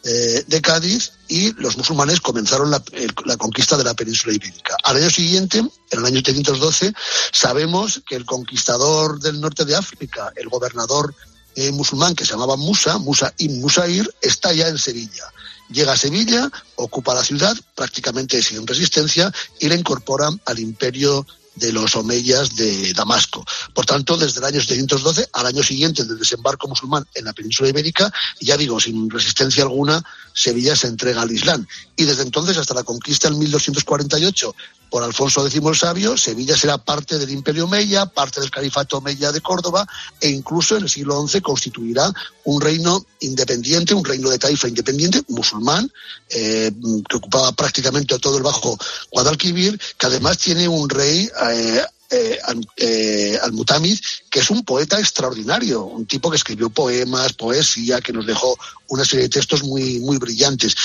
eh, 0.05 0.43
de 0.47 0.61
Cádiz 0.61 1.11
y 1.27 1.51
los 1.61 1.75
musulmanes 1.77 2.21
comenzaron 2.21 2.71
la, 2.71 2.81
el- 2.93 3.13
la 3.25 3.37
conquista 3.37 3.77
de 3.77 3.83
la 3.83 3.93
península 3.93 4.33
ibérica. 4.33 4.75
Al 4.83 4.97
año 4.97 5.09
siguiente, 5.09 5.57
en 5.59 5.99
el 5.99 6.05
año 6.05 6.17
712, 6.23 6.93
sabemos 7.31 8.01
que 8.07 8.15
el 8.15 8.25
conquistador 8.25 9.19
del 9.19 9.39
norte 9.41 9.65
de 9.65 9.75
África, 9.75 10.31
el 10.35 10.49
gobernador 10.49 11.13
eh, 11.55 11.71
musulmán 11.71 12.15
que 12.15 12.25
se 12.25 12.31
llamaba 12.31 12.55
Musa, 12.55 12.97
Musa 12.99 13.33
ibn 13.37 13.59
Musair, 13.61 14.09
está 14.21 14.53
ya 14.53 14.67
en 14.67 14.77
Sevilla. 14.77 15.23
Llega 15.69 15.91
a 15.93 15.97
Sevilla, 15.97 16.49
ocupa 16.75 17.13
la 17.13 17.23
ciudad, 17.23 17.55
prácticamente 17.75 18.41
sin 18.41 18.65
resistencia, 18.65 19.31
y 19.59 19.67
la 19.67 19.75
incorpora 19.75 20.29
al 20.45 20.59
imperio 20.59 21.27
de 21.59 21.71
los 21.71 21.95
omeyas 21.95 22.55
de 22.55 22.93
Damasco. 22.93 23.45
Por 23.73 23.85
tanto, 23.85 24.17
desde 24.17 24.39
el 24.39 24.45
año 24.45 24.61
712 24.61 25.29
al 25.33 25.45
año 25.45 25.63
siguiente 25.63 26.03
del 26.03 26.17
desembarco 26.17 26.67
musulmán 26.67 27.05
en 27.13 27.25
la 27.25 27.33
península 27.33 27.69
ibérica, 27.69 28.11
ya 28.39 28.57
digo, 28.57 28.79
sin 28.79 29.09
resistencia 29.09 29.63
alguna, 29.63 30.03
Sevilla 30.39 30.75
se 30.75 30.87
entrega 30.87 31.21
al 31.21 31.31
Islam. 31.31 31.67
Y 31.97 32.05
desde 32.05 32.23
entonces 32.23 32.57
hasta 32.57 32.73
la 32.73 32.83
conquista 32.83 33.27
en 33.27 33.37
1248 33.37 34.55
por 34.89 35.03
Alfonso 35.03 35.45
X 35.45 35.61
el 35.63 35.75
Sabio, 35.75 36.17
Sevilla 36.17 36.57
será 36.57 36.77
parte 36.77 37.17
del 37.19 37.29
Imperio 37.29 37.65
Omeya, 37.65 38.05
parte 38.05 38.39
del 38.39 38.49
Califato 38.49 38.97
Omeya 38.97 39.31
de 39.31 39.41
Córdoba 39.41 39.85
e 40.19 40.29
incluso 40.29 40.77
en 40.77 40.83
el 40.83 40.89
siglo 40.89 41.27
XI 41.27 41.41
constituirá 41.41 42.11
un 42.45 42.61
reino 42.61 43.05
independiente, 43.19 43.93
un 43.93 44.05
reino 44.05 44.29
de 44.29 44.39
taifa 44.39 44.67
independiente, 44.67 45.21
musulmán, 45.27 45.91
eh, 46.29 46.71
que 47.07 47.17
ocupaba 47.17 47.51
prácticamente 47.51 48.17
todo 48.17 48.37
el 48.37 48.43
Bajo 48.43 48.77
Guadalquivir, 49.11 49.79
que 49.97 50.05
además 50.05 50.37
tiene 50.37 50.67
un 50.67 50.89
rey 50.89 51.29
eh, 51.51 51.83
eh, 52.09 52.39
al, 52.43 52.67
eh, 52.75 53.37
Al-Mutamiz, 53.41 54.01
que 54.29 54.39
es 54.39 54.49
un 54.49 54.63
poeta 54.63 54.99
extraordinario, 54.99 55.83
un 55.83 56.05
tipo 56.05 56.29
que 56.31 56.37
escribió 56.37 56.69
poemas, 56.69 57.33
poesía, 57.33 58.01
que 58.01 58.13
nos 58.13 58.25
dejó 58.25 58.57
una 58.87 59.05
serie 59.05 59.23
de 59.23 59.29
textos 59.29 59.63
muy, 59.63 59.99
muy 59.99 60.17
brillantes. 60.17 60.75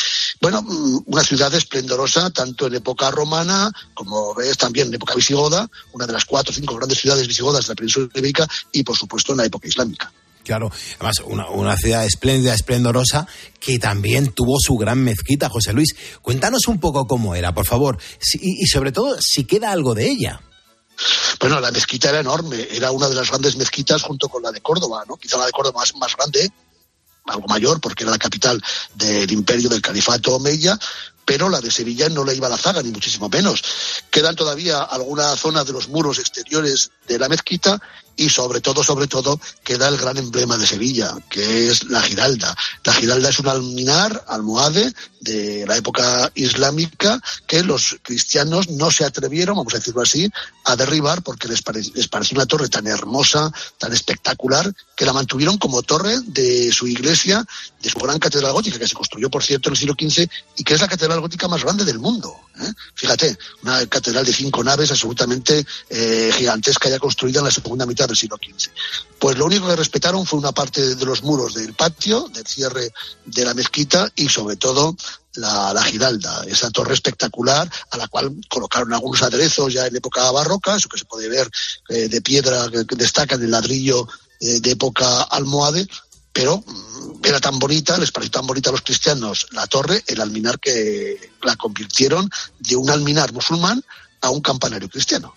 Bueno, 0.40 0.62
mm, 0.62 1.04
una 1.06 1.22
ciudad 1.22 1.54
esplendorosa, 1.54 2.30
tanto 2.30 2.66
en 2.66 2.74
época 2.74 3.10
romana, 3.10 3.72
como 3.94 4.34
ves 4.34 4.58
también 4.58 4.88
en 4.88 4.94
época 4.94 5.14
visigoda, 5.14 5.68
una 5.92 6.06
de 6.06 6.12
las 6.12 6.26
cuatro 6.26 6.52
o 6.52 6.54
cinco 6.54 6.76
grandes 6.76 6.98
ciudades 6.98 7.26
visigodas 7.26 7.66
de 7.66 7.72
la 7.72 7.76
península 7.76 8.08
ibérica, 8.14 8.46
y 8.72 8.82
por 8.82 8.96
supuesto 8.96 9.32
en 9.32 9.38
la 9.38 9.46
época 9.46 9.66
islámica. 9.66 10.12
Claro, 10.44 10.70
además 10.96 11.22
una, 11.24 11.48
una 11.48 11.74
ciudad 11.78 12.04
espléndida, 12.04 12.52
esplendorosa, 12.52 13.26
que 13.58 13.78
también 13.78 14.32
tuvo 14.32 14.56
su 14.60 14.76
gran 14.76 15.02
mezquita, 15.02 15.48
José 15.48 15.72
Luis. 15.72 15.96
Cuéntanos 16.20 16.66
un 16.68 16.78
poco 16.78 17.06
cómo 17.06 17.34
era, 17.34 17.54
por 17.54 17.64
favor, 17.64 17.98
y 18.34 18.66
sobre 18.66 18.92
todo 18.92 19.16
si 19.20 19.44
queda 19.44 19.72
algo 19.72 19.94
de 19.94 20.10
ella. 20.10 20.42
Bueno, 21.40 21.60
la 21.60 21.70
mezquita 21.70 22.08
era 22.08 22.20
enorme, 22.20 22.68
era 22.70 22.90
una 22.90 23.08
de 23.08 23.14
las 23.14 23.28
grandes 23.28 23.56
mezquitas 23.56 24.02
junto 24.02 24.28
con 24.28 24.42
la 24.42 24.52
de 24.52 24.60
Córdoba, 24.60 25.04
¿no? 25.08 25.16
Quizá 25.16 25.36
la 25.36 25.46
de 25.46 25.52
Córdoba 25.52 25.80
más, 25.80 25.94
más 25.96 26.16
grande, 26.16 26.50
algo 27.26 27.46
mayor, 27.48 27.80
porque 27.80 28.04
era 28.04 28.12
la 28.12 28.18
capital 28.18 28.62
del 28.94 29.30
imperio 29.32 29.68
del 29.68 29.82
califato 29.82 30.36
Omeya, 30.36 30.78
pero 31.24 31.48
la 31.48 31.60
de 31.60 31.70
Sevilla 31.70 32.08
no 32.08 32.24
le 32.24 32.34
iba 32.34 32.46
a 32.46 32.50
la 32.50 32.58
zaga, 32.58 32.82
ni 32.82 32.90
muchísimo 32.90 33.28
menos. 33.28 33.62
Quedan 34.10 34.36
todavía 34.36 34.82
algunas 34.82 35.38
zonas 35.40 35.66
de 35.66 35.72
los 35.72 35.88
muros 35.88 36.18
exteriores 36.18 36.90
de 37.06 37.18
la 37.18 37.28
mezquita 37.28 37.80
y 38.16 38.28
sobre 38.28 38.60
todo, 38.60 38.82
sobre 38.84 39.06
todo, 39.06 39.40
queda 39.62 39.88
el 39.88 39.96
gran 39.96 40.16
emblema 40.16 40.56
de 40.56 40.66
Sevilla, 40.66 41.14
que 41.28 41.70
es 41.70 41.84
la 41.84 42.00
Giralda. 42.02 42.56
La 42.84 42.92
Giralda 42.92 43.28
es 43.28 43.38
un 43.38 43.48
alminar, 43.48 44.24
almohade, 44.28 44.92
de 45.20 45.64
la 45.66 45.76
época 45.76 46.30
islámica, 46.34 47.18
que 47.46 47.62
los 47.62 47.96
cristianos 48.02 48.68
no 48.68 48.90
se 48.90 49.04
atrevieron, 49.06 49.56
vamos 49.56 49.72
a 49.72 49.78
decirlo 49.78 50.02
así, 50.02 50.30
a 50.66 50.76
derribar 50.76 51.22
porque 51.22 51.48
les, 51.48 51.62
pare- 51.62 51.82
les 51.94 52.08
pareció 52.08 52.36
una 52.36 52.44
torre 52.46 52.68
tan 52.68 52.86
hermosa, 52.86 53.50
tan 53.78 53.92
espectacular, 53.94 54.70
que 54.94 55.06
la 55.06 55.14
mantuvieron 55.14 55.56
como 55.56 55.82
torre 55.82 56.18
de 56.26 56.70
su 56.72 56.86
iglesia, 56.86 57.44
de 57.82 57.90
su 57.90 57.98
gran 57.98 58.18
catedral 58.18 58.52
gótica, 58.52 58.78
que 58.78 58.86
se 58.86 58.94
construyó, 58.94 59.30
por 59.30 59.42
cierto, 59.42 59.68
en 59.70 59.72
el 59.74 59.78
siglo 59.78 59.94
XV 59.98 60.28
y 60.56 60.62
que 60.64 60.74
es 60.74 60.80
la 60.80 60.88
catedral 60.88 61.20
gótica 61.20 61.48
más 61.48 61.62
grande 61.64 61.84
del 61.86 61.98
mundo. 61.98 62.34
¿eh? 62.60 62.70
Fíjate, 62.94 63.36
una 63.62 63.84
catedral 63.86 64.24
de 64.26 64.32
cinco 64.32 64.62
naves 64.62 64.90
absolutamente 64.90 65.64
eh, 65.88 66.30
gigantesca, 66.36 66.90
ya 66.90 66.98
construida 66.98 67.38
en 67.40 67.46
la 67.46 67.50
segunda 67.50 67.86
mitad 67.86 68.03
del 68.06 68.16
siglo 68.16 68.36
XV. 68.36 68.70
Pues 69.18 69.38
lo 69.38 69.46
único 69.46 69.68
que 69.68 69.76
respetaron 69.76 70.26
fue 70.26 70.38
una 70.38 70.52
parte 70.52 70.94
de 70.94 71.04
los 71.04 71.22
muros 71.22 71.54
del 71.54 71.74
patio, 71.74 72.28
del 72.32 72.46
cierre 72.46 72.92
de 73.24 73.44
la 73.44 73.54
mezquita 73.54 74.10
y 74.16 74.28
sobre 74.28 74.56
todo 74.56 74.96
la, 75.36 75.82
Giralda, 75.82 76.44
esa 76.46 76.70
torre 76.70 76.94
espectacular 76.94 77.70
a 77.90 77.96
la 77.96 78.08
cual 78.08 78.34
colocaron 78.48 78.92
algunos 78.92 79.22
aderezos 79.22 79.72
ya 79.72 79.86
en 79.86 79.96
época 79.96 80.30
barroca, 80.30 80.76
eso 80.76 80.88
que 80.88 80.98
se 80.98 81.04
puede 81.04 81.28
ver 81.28 81.50
eh, 81.88 82.08
de 82.08 82.20
piedra 82.20 82.68
que, 82.70 82.96
destaca 82.96 83.34
en 83.34 83.42
el 83.42 83.50
ladrillo 83.50 84.06
eh, 84.40 84.60
de 84.60 84.70
época 84.70 85.22
almohade, 85.22 85.88
pero 86.32 86.58
mm, 86.58 87.24
era 87.24 87.40
tan 87.40 87.58
bonita, 87.58 87.98
les 87.98 88.12
pareció 88.12 88.32
tan 88.32 88.46
bonita 88.46 88.70
a 88.70 88.72
los 88.72 88.82
cristianos 88.82 89.46
la 89.52 89.66
torre, 89.66 90.02
el 90.06 90.20
alminar 90.20 90.58
que 90.60 91.32
la 91.42 91.56
convirtieron 91.56 92.30
de 92.58 92.76
un 92.76 92.90
alminar 92.90 93.32
musulmán 93.32 93.82
a 94.20 94.30
un 94.30 94.40
campanario 94.40 94.88
cristiano. 94.88 95.34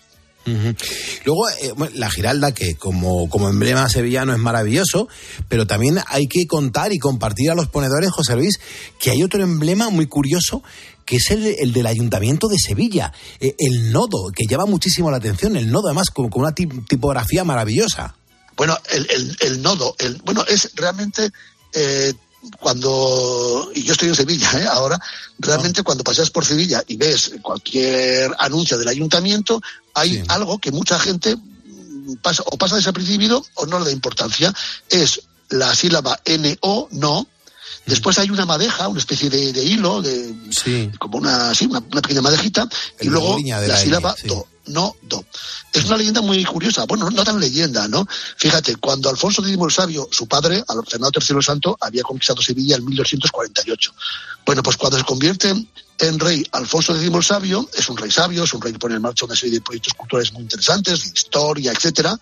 Luego, 1.24 1.48
eh, 1.62 1.72
bueno, 1.76 1.92
la 1.96 2.10
Giralda, 2.10 2.52
que 2.52 2.74
como, 2.76 3.28
como 3.28 3.48
emblema 3.48 3.88
sevillano 3.88 4.32
es 4.32 4.38
maravilloso, 4.38 5.08
pero 5.48 5.66
también 5.66 5.98
hay 6.06 6.26
que 6.26 6.46
contar 6.46 6.92
y 6.92 6.98
compartir 6.98 7.50
a 7.50 7.54
los 7.54 7.68
ponedores, 7.68 8.10
José 8.10 8.36
Luis, 8.36 8.58
que 9.00 9.10
hay 9.10 9.22
otro 9.22 9.42
emblema 9.42 9.90
muy 9.90 10.06
curioso, 10.06 10.62
que 11.04 11.16
es 11.16 11.30
el, 11.30 11.46
el 11.58 11.72
del 11.72 11.86
Ayuntamiento 11.86 12.48
de 12.48 12.58
Sevilla, 12.58 13.12
eh, 13.40 13.54
el 13.58 13.92
nodo, 13.92 14.30
que 14.34 14.46
llama 14.46 14.66
muchísimo 14.66 15.10
la 15.10 15.16
atención, 15.16 15.56
el 15.56 15.70
nodo 15.70 15.88
además 15.88 16.10
con, 16.10 16.28
una 16.34 16.54
tip- 16.54 16.86
tipografía 16.86 17.44
maravillosa. 17.44 18.14
Bueno, 18.56 18.76
el, 18.90 19.06
el- 19.10 19.36
el 19.40 19.62
nodo, 19.62 19.94
bueno, 20.24 20.44
es 20.48 20.70
realmente 20.74 21.30
eh, 21.72 22.12
cuando, 22.60 23.70
y 23.74 23.82
yo 23.84 23.92
estoy 23.92 24.08
en 24.08 24.14
Sevilla 24.14 24.50
¿eh? 24.60 24.66
ahora, 24.70 24.98
realmente 25.38 25.82
cuando 25.82 26.04
paseas 26.04 26.30
por 26.30 26.44
Sevilla 26.44 26.82
y 26.86 26.96
ves 26.96 27.32
cualquier 27.42 28.34
anuncio 28.38 28.78
del 28.78 28.88
ayuntamiento, 28.88 29.60
hay 29.94 30.16
Sí. 30.16 30.22
algo 30.28 30.58
que 30.58 30.70
mucha 30.72 30.98
gente 30.98 31.36
pasa, 32.22 32.42
o 32.46 32.56
pasa 32.56 32.76
desapercibido 32.76 33.44
o 33.54 33.66
no 33.66 33.78
le 33.78 33.86
da 33.86 33.92
importancia, 33.92 34.52
es 34.88 35.20
la 35.50 35.74
sílaba 35.74 36.20
N-O, 36.24 36.88
no, 36.92 37.26
Después 37.88 38.18
hay 38.18 38.30
una 38.30 38.44
madeja, 38.44 38.86
una 38.88 39.00
especie 39.00 39.30
de, 39.30 39.52
de 39.52 39.64
hilo, 39.64 40.02
de, 40.02 40.34
Sí. 40.50 40.90
como 40.98 41.18
una, 41.18 41.54
sí, 41.54 41.66
una, 41.66 41.80
una 41.90 42.02
pequeña 42.02 42.22
madejita, 42.22 42.68
y 43.00 43.08
luego 43.08 43.38
la 43.44 43.60
la 43.66 43.76
sílaba 43.78 44.14
sí. 44.14 44.28
do, 44.28 44.46
no 44.66 44.94
do. 45.02 45.24
Es 45.72 45.84
una 45.84 45.96
leyenda 45.96 46.20
muy 46.20 46.44
curiosa, 46.44 46.84
bueno, 46.84 47.10
no 47.10 47.24
tan 47.24 47.40
leyenda, 47.40 47.88
¿no? 47.88 48.06
Fíjate, 48.36 48.76
cuando 48.76 49.08
Alfonso 49.08 49.42
X 49.42 49.58
el 49.60 49.70
Sabio, 49.72 50.08
su 50.10 50.26
padre, 50.26 50.62
al 50.68 50.84
Fernando 50.86 51.18
III 51.20 51.36
el 51.38 51.42
Santo, 51.42 51.76
había 51.80 52.02
conquistado 52.02 52.42
Sevilla 52.42 52.76
en 52.76 52.84
1248. 52.84 53.94
Bueno, 54.44 54.62
pues 54.62 54.76
cuando 54.76 54.98
se 54.98 55.04
convierte 55.04 55.54
en 56.00 56.18
rey 56.18 56.44
Alfonso 56.52 56.94
X 56.94 57.10
el 57.12 57.24
Sabio, 57.24 57.68
es 57.76 57.88
un 57.88 57.96
rey 57.96 58.10
sabio, 58.10 58.44
es 58.44 58.52
un 58.54 58.60
rey 58.60 58.72
que 58.72 58.78
pone 58.78 58.96
en 58.96 59.02
marcha 59.02 59.24
una 59.24 59.34
serie 59.36 59.54
de 59.56 59.60
proyectos 59.62 59.94
culturales 59.94 60.32
muy 60.32 60.42
interesantes, 60.42 61.02
de 61.04 61.08
historia, 61.08 61.72
etcétera, 61.72 62.18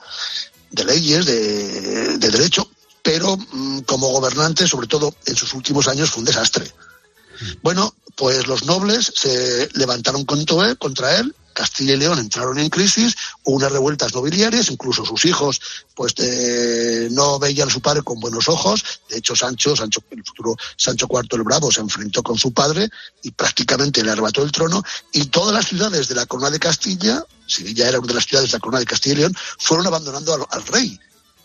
de 0.70 0.84
leyes, 0.84 1.26
de, 1.26 2.18
de 2.18 2.30
derecho, 2.30 2.68
pero 3.06 3.36
mm, 3.36 3.82
como 3.82 4.08
gobernante, 4.08 4.66
sobre 4.66 4.88
todo 4.88 5.14
en 5.26 5.36
sus 5.36 5.54
últimos 5.54 5.86
años, 5.86 6.10
fue 6.10 6.22
un 6.22 6.24
desastre. 6.24 6.68
Bueno, 7.62 7.94
pues 8.16 8.48
los 8.48 8.64
nobles 8.64 9.12
se 9.14 9.68
levantaron 9.74 10.24
contra 10.24 10.68
él, 10.68 10.76
contra 10.76 11.16
él. 11.16 11.32
Castilla 11.52 11.94
y 11.94 11.98
León 11.98 12.18
entraron 12.18 12.58
en 12.58 12.68
crisis, 12.68 13.14
hubo 13.44 13.56
unas 13.56 13.72
revueltas 13.72 14.12
nobiliarias, 14.12 14.70
incluso 14.70 15.06
sus 15.06 15.24
hijos 15.24 15.58
pues 15.94 16.12
eh, 16.18 17.08
no 17.12 17.38
veían 17.38 17.68
a 17.68 17.72
su 17.72 17.80
padre 17.80 18.02
con 18.02 18.18
buenos 18.18 18.48
ojos. 18.48 18.82
De 19.08 19.18
hecho, 19.18 19.36
Sancho, 19.36 19.74
Sancho, 19.76 20.02
el 20.10 20.24
futuro 20.24 20.56
Sancho 20.76 21.06
IV 21.08 21.28
el 21.30 21.44
Bravo, 21.44 21.70
se 21.70 21.80
enfrentó 21.80 22.22
con 22.24 22.36
su 22.36 22.52
padre 22.52 22.90
y 23.22 23.30
prácticamente 23.30 24.02
le 24.02 24.10
arrebató 24.10 24.42
el 24.42 24.50
trono. 24.50 24.82
Y 25.12 25.26
todas 25.26 25.54
las 25.54 25.68
ciudades 25.68 26.08
de 26.08 26.16
la 26.16 26.26
corona 26.26 26.50
de 26.50 26.58
Castilla, 26.58 27.24
Sevilla 27.46 27.88
era 27.88 28.00
una 28.00 28.08
de 28.08 28.14
las 28.14 28.26
ciudades 28.26 28.50
de 28.50 28.56
la 28.56 28.60
corona 28.60 28.80
de 28.80 28.86
Castilla 28.86 29.14
y 29.14 29.18
León, 29.18 29.36
fueron 29.58 29.86
abandonando 29.86 30.46
al 30.50 30.66
rey. 30.66 30.98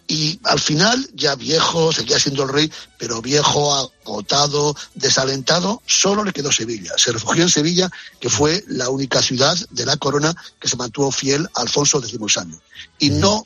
Y 0.07 0.39
al 0.43 0.59
final, 0.59 1.09
ya 1.13 1.35
viejo, 1.35 1.91
seguía 1.93 2.19
siendo 2.19 2.43
el 2.43 2.49
rey, 2.49 2.71
pero 2.97 3.21
viejo, 3.21 3.73
agotado, 4.03 4.75
desalentado, 4.93 5.81
solo 5.85 6.23
le 6.23 6.33
quedó 6.33 6.51
Sevilla. 6.51 6.91
Se 6.97 7.11
refugió 7.11 7.43
en 7.43 7.49
Sevilla, 7.49 7.89
que 8.19 8.29
fue 8.29 8.63
la 8.67 8.89
única 8.89 9.21
ciudad 9.21 9.57
de 9.69 9.85
la 9.85 9.97
corona 9.97 10.35
que 10.59 10.67
se 10.67 10.75
mantuvo 10.75 11.11
fiel 11.11 11.47
a 11.55 11.61
Alfonso 11.61 11.99
X 11.99 12.19
Sabio. 12.27 12.61
Y 12.99 13.09
no 13.11 13.45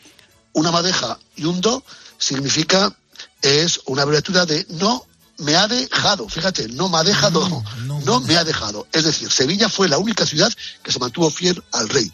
una 0.54 0.72
madeja 0.72 1.20
y 1.36 1.46
un 1.46 1.62
do 1.62 1.84
significa 2.18 2.96
es 3.42 3.82
una 3.86 4.02
abreviatura 4.02 4.46
de 4.46 4.66
no 4.70 5.06
me 5.38 5.56
ha 5.56 5.68
dejado, 5.68 6.30
fíjate, 6.30 6.70
no 6.70 6.88
me 6.88 6.98
ha 6.98 7.04
dejado, 7.04 7.64
no, 8.06 8.22
me 8.22 8.38
ha 8.38 8.44
dejado. 8.44 8.88
Es 8.94 9.04
decir, 9.04 9.30
Sevilla 9.30 9.68
fue 9.68 9.90
la 9.90 9.98
única 9.98 10.26
ciudad 10.26 10.52
que 10.82 10.92
se 10.92 11.00
mantuvo 11.00 11.30
fiel 11.30 11.62
al 11.74 11.90
rey. 11.90 12.10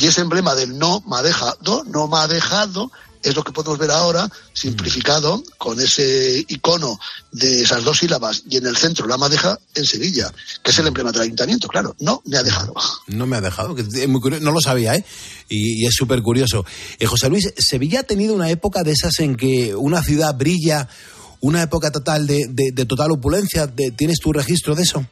Y 0.00 0.06
ese 0.06 0.22
emblema 0.22 0.54
del 0.54 0.78
no 0.78 1.02
me 1.06 1.18
ha 1.18 1.22
dejado, 1.22 1.84
no 1.84 2.08
me 2.08 2.18
ha 2.18 2.28
dejado, 2.28 2.90
es 3.22 3.34
lo 3.34 3.44
que 3.44 3.52
podemos 3.52 3.78
ver 3.78 3.90
ahora, 3.90 4.28
simplificado, 4.52 5.42
con 5.58 5.80
ese 5.80 6.44
icono 6.48 6.98
de 7.30 7.62
esas 7.62 7.84
dos 7.84 7.98
sílabas 7.98 8.42
y 8.48 8.56
en 8.56 8.66
el 8.66 8.76
centro 8.76 9.06
la 9.06 9.16
madeja 9.16 9.58
en 9.74 9.84
Sevilla, 9.84 10.32
que 10.62 10.70
es 10.70 10.78
el 10.78 10.86
emblema 10.86 11.12
del 11.12 11.22
ayuntamiento, 11.22 11.68
claro, 11.68 11.94
no 12.00 12.22
me 12.26 12.36
ha 12.36 12.42
dejado. 12.42 12.74
No 13.06 13.26
me 13.26 13.36
ha 13.36 13.40
dejado, 13.40 13.74
que 13.74 13.82
es 13.82 14.08
muy 14.08 14.20
curioso, 14.20 14.44
no 14.44 14.52
lo 14.52 14.60
sabía, 14.60 14.96
¿eh? 14.96 15.04
Y, 15.48 15.86
es 15.86 15.94
súper 15.94 16.22
curioso. 16.22 16.64
Eh, 16.98 17.06
José 17.06 17.28
Luis, 17.28 17.52
Sevilla 17.56 18.00
ha 18.00 18.04
tenido 18.04 18.34
una 18.34 18.50
época 18.50 18.82
de 18.82 18.92
esas 18.92 19.18
en 19.20 19.36
que 19.36 19.74
una 19.74 20.02
ciudad 20.02 20.34
brilla, 20.36 20.88
una 21.40 21.62
época 21.62 21.90
total 21.90 22.26
de, 22.26 22.46
de, 22.48 22.86
total 22.86 23.10
opulencia, 23.12 23.72
¿tienes 23.96 24.18
tu 24.18 24.32
registro 24.32 24.74
de 24.74 24.82
eso? 24.82 25.06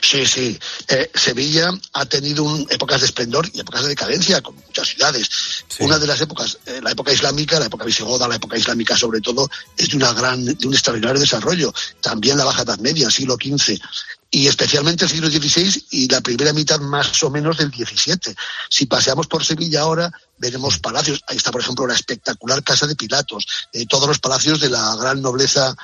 Sí, 0.00 0.26
sí. 0.26 0.58
Eh, 0.88 1.10
Sevilla 1.14 1.70
ha 1.92 2.06
tenido 2.06 2.44
épocas 2.70 3.00
de 3.00 3.06
esplendor 3.06 3.48
y 3.52 3.60
épocas 3.60 3.82
de 3.82 3.88
decadencia, 3.88 4.40
como 4.40 4.60
muchas 4.60 4.88
ciudades. 4.88 5.28
Una 5.78 5.98
de 5.98 6.06
las 6.06 6.20
épocas, 6.20 6.58
eh, 6.66 6.80
la 6.82 6.90
época 6.90 7.12
islámica, 7.12 7.58
la 7.58 7.66
época 7.66 7.84
visigoda, 7.84 8.26
la 8.26 8.36
época 8.36 8.56
islámica 8.56 8.96
sobre 8.96 9.20
todo, 9.20 9.48
es 9.76 9.90
de, 9.90 9.96
una 9.96 10.12
gran, 10.12 10.44
de 10.44 10.66
un 10.66 10.74
extraordinario 10.74 11.20
desarrollo. 11.20 11.72
También 12.00 12.36
la 12.36 12.44
Baja 12.44 12.62
Edad 12.62 12.78
Media, 12.78 13.10
siglo 13.10 13.36
XV 13.36 13.78
y 14.30 14.46
especialmente 14.46 15.04
el 15.04 15.10
siglo 15.10 15.28
XVI 15.28 15.86
y 15.90 16.08
la 16.08 16.20
primera 16.20 16.52
mitad 16.52 16.78
más 16.80 17.22
o 17.22 17.30
menos 17.30 17.56
del 17.56 17.70
XVII. 17.70 18.34
Si 18.68 18.86
paseamos 18.86 19.26
por 19.26 19.44
Sevilla 19.44 19.82
ahora, 19.82 20.12
veremos 20.36 20.78
palacios. 20.78 21.24
Ahí 21.26 21.36
está, 21.36 21.50
por 21.50 21.62
ejemplo, 21.62 21.86
la 21.86 21.94
espectacular 21.94 22.62
Casa 22.62 22.86
de 22.86 22.94
Pilatos, 22.94 23.46
eh, 23.72 23.86
todos 23.86 24.06
los 24.06 24.18
palacios 24.18 24.60
de 24.60 24.68
la 24.68 24.96
gran 24.96 25.22
nobleza 25.22 25.74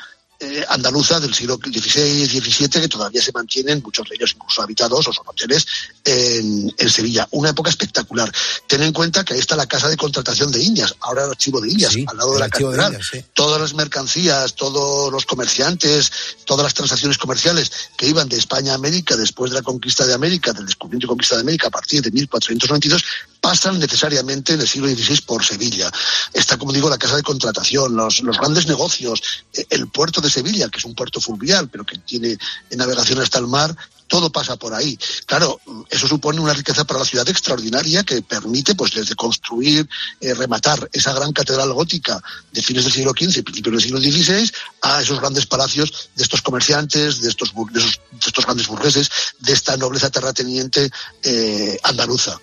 eh, 0.45 0.65
andaluza 0.69 1.19
del 1.21 1.35
siglo 1.35 1.57
XVI, 1.57 2.27
XVII, 2.27 2.69
que 2.69 2.89
todavía 2.89 3.23
se 3.23 3.33
mantienen, 3.33 3.83
muchos 3.83 4.09
de 4.09 4.17
ellos 4.17 4.33
incluso 4.35 4.63
habitados 4.63 5.09
o 5.09 5.13
son 5.13 5.25
hoteles, 5.27 5.67
en, 6.05 6.73
Sevilla. 6.89 7.27
Una 7.33 7.51
época 7.51 7.71
espectacular. 7.71 8.31
Ten 8.67 8.83
en 8.83 8.93
cuenta 8.93 9.25
que 9.25 9.35
ahí 9.35 9.41
está 9.41 9.57
la 9.57 9.67
casa 9.67 9.89
de 9.89 9.97
contratación 9.97 10.53
de 10.53 10.63
Indias, 10.63 10.95
ahora 11.01 11.25
el 11.25 11.31
archivo 11.31 11.61
de 11.61 11.71
Indias, 11.71 11.97
al 12.07 12.17
lado 12.17 12.35
de 12.35 12.41
la 12.41 12.49
catedral. 12.49 12.99
Todas 13.33 13.61
las 13.61 13.75
mercancías, 13.75 14.55
todos 14.55 15.11
los 15.11 15.27
comerciantes, 15.27 16.13
todas 16.45 16.63
las 16.63 16.75
transacciones 16.75 17.19
comerciales 17.19 17.71
que 17.97 18.07
iban 18.07 18.29
de 18.29 18.37
España 18.37 18.73
a 18.73 18.75
América 18.77 19.17
después 19.17 19.51
de 19.51 19.57
la 19.57 19.63
conquista 19.63 20.07
de 20.07 20.15
América, 20.15 20.53
del 20.53 20.67
descubrimiento 20.67 21.07
y 21.07 21.09
conquista 21.09 21.37
de 21.37 21.43
América 21.43 21.69
a 21.69 21.71
partir 21.71 22.03
de 22.03 22.11
1492, 22.11 23.05
pasan 23.45 23.79
necesariamente 23.79 24.55
en 24.55 24.63
el 24.63 24.67
siglo 24.67 24.89
XVI 24.89 25.21
por 25.27 25.45
Sevilla. 25.45 25.93
Está, 26.33 26.57
como 26.57 26.73
digo, 26.73 26.89
la 26.89 26.97
casa 26.97 27.17
de 27.17 27.23
contratación, 27.23 27.95
los, 27.95 28.23
grandes 28.23 28.67
negocios, 28.67 29.23
eh, 29.53 29.67
el 29.69 29.89
puerto 29.89 30.23
de 30.23 30.31
Sevilla, 30.31 30.71
que 30.71 30.79
es 30.79 30.85
un 30.87 30.95
puerto 30.95 31.21
fluvial, 31.21 31.69
pero 31.69 31.85
que 31.85 31.99
tiene 31.99 32.39
navegación 32.71 33.21
hasta 33.21 33.39
el 33.39 33.47
mar, 33.47 33.77
todo 34.07 34.33
pasa 34.33 34.57
por 34.57 34.73
ahí. 34.73 34.99
Claro, 35.27 35.61
eso 35.91 36.09
supone 36.09 36.41
una 36.41 36.55
riqueza 36.55 36.85
para 36.85 37.01
la 37.01 37.05
ciudad 37.05 37.29
extraordinaria 37.29 38.03
que 38.03 38.23
permite, 38.23 38.75
pues, 38.75 38.95
desde 38.95 39.15
construir, 39.15 39.87
eh, 40.23 40.33
rematar 40.33 40.89
esa 40.91 41.13
gran 41.13 41.31
catedral 41.35 41.71
gótica 41.75 42.23
de 42.51 42.63
fines 42.63 42.85
del 42.85 42.95
siglo 42.95 43.11
XV 43.11 43.41
y 43.41 43.43
principios 43.43 43.75
del 43.75 43.83
siglo 43.83 44.01
XVI 44.01 44.51
a 44.81 45.03
esos 45.03 45.21
grandes 45.21 45.45
palacios 45.45 46.09
de 46.17 46.23
estos 46.23 46.41
comerciantes, 46.41 47.21
de 47.21 47.29
estos, 47.29 47.53
de 47.53 47.81
estos 48.27 48.47
grandes 48.47 48.69
burgueses, 48.69 49.11
de 49.39 49.53
esta 49.53 49.77
nobleza 49.77 50.09
terrateniente 50.09 50.91
eh, 51.23 51.79
andaluza 51.83 52.41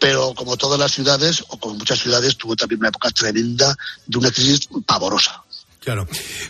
pero 0.00 0.34
como 0.34 0.56
todas 0.56 0.78
las 0.78 0.92
ciudades, 0.92 1.44
o 1.48 1.58
como 1.58 1.74
muchas 1.74 2.00
ciudades, 2.00 2.36
tuvo 2.36 2.56
también 2.56 2.80
una 2.80 2.88
época 2.88 3.10
tremenda 3.10 3.76
de 4.06 4.18
una 4.18 4.30
crisis 4.30 4.68
pavorosa. 4.86 5.42
Claro. 5.86 6.08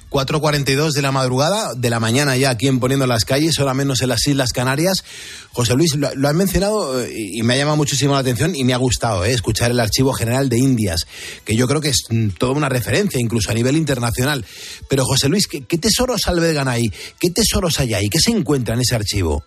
4.42 0.08 0.92
de 0.92 1.02
la 1.02 1.12
madrugada, 1.12 1.74
de 1.74 1.90
la 1.90 2.00
mañana 2.00 2.38
ya 2.38 2.48
aquí 2.48 2.68
en 2.68 2.80
Poniendo 2.80 3.06
las 3.06 3.26
Calles, 3.26 3.58
ahora 3.58 3.74
menos 3.74 4.00
en 4.00 4.08
las 4.08 4.26
Islas 4.26 4.54
Canarias. 4.54 5.04
José 5.52 5.74
Luis, 5.74 5.94
lo, 5.94 6.26
has 6.26 6.34
mencionado 6.34 7.02
eh, 7.02 7.12
y 7.14 7.42
me 7.42 7.52
ha 7.52 7.58
llamado 7.58 7.76
muchísimo 7.76 8.14
la 8.14 8.20
atención 8.20 8.56
y 8.56 8.64
me 8.64 8.72
ha 8.72 8.78
gustado 8.78 9.26
eh, 9.26 9.32
escuchar 9.32 9.70
el 9.70 9.80
Archivo 9.80 10.14
General 10.14 10.48
de 10.48 10.56
Indias, 10.56 11.06
que 11.44 11.54
yo 11.54 11.68
creo 11.68 11.82
que 11.82 11.90
es 11.90 12.04
mm, 12.08 12.28
toda 12.38 12.52
una 12.52 12.70
referencia, 12.70 13.20
incluso 13.20 13.50
a 13.50 13.54
nivel 13.54 13.76
internacional. 13.76 14.42
Pero 14.88 15.04
José 15.04 15.28
Luis, 15.28 15.46
¿qué, 15.46 15.66
qué 15.66 15.76
tesoros 15.76 16.28
albergan 16.28 16.68
ahí? 16.68 16.90
¿Qué 17.20 17.28
tesoros 17.28 17.78
hay 17.78 17.92
ahí? 17.92 18.08
¿Qué 18.08 18.20
se 18.20 18.30
encuentra 18.30 18.74
en 18.74 18.80
ese 18.80 18.94
archivo? 18.94 19.44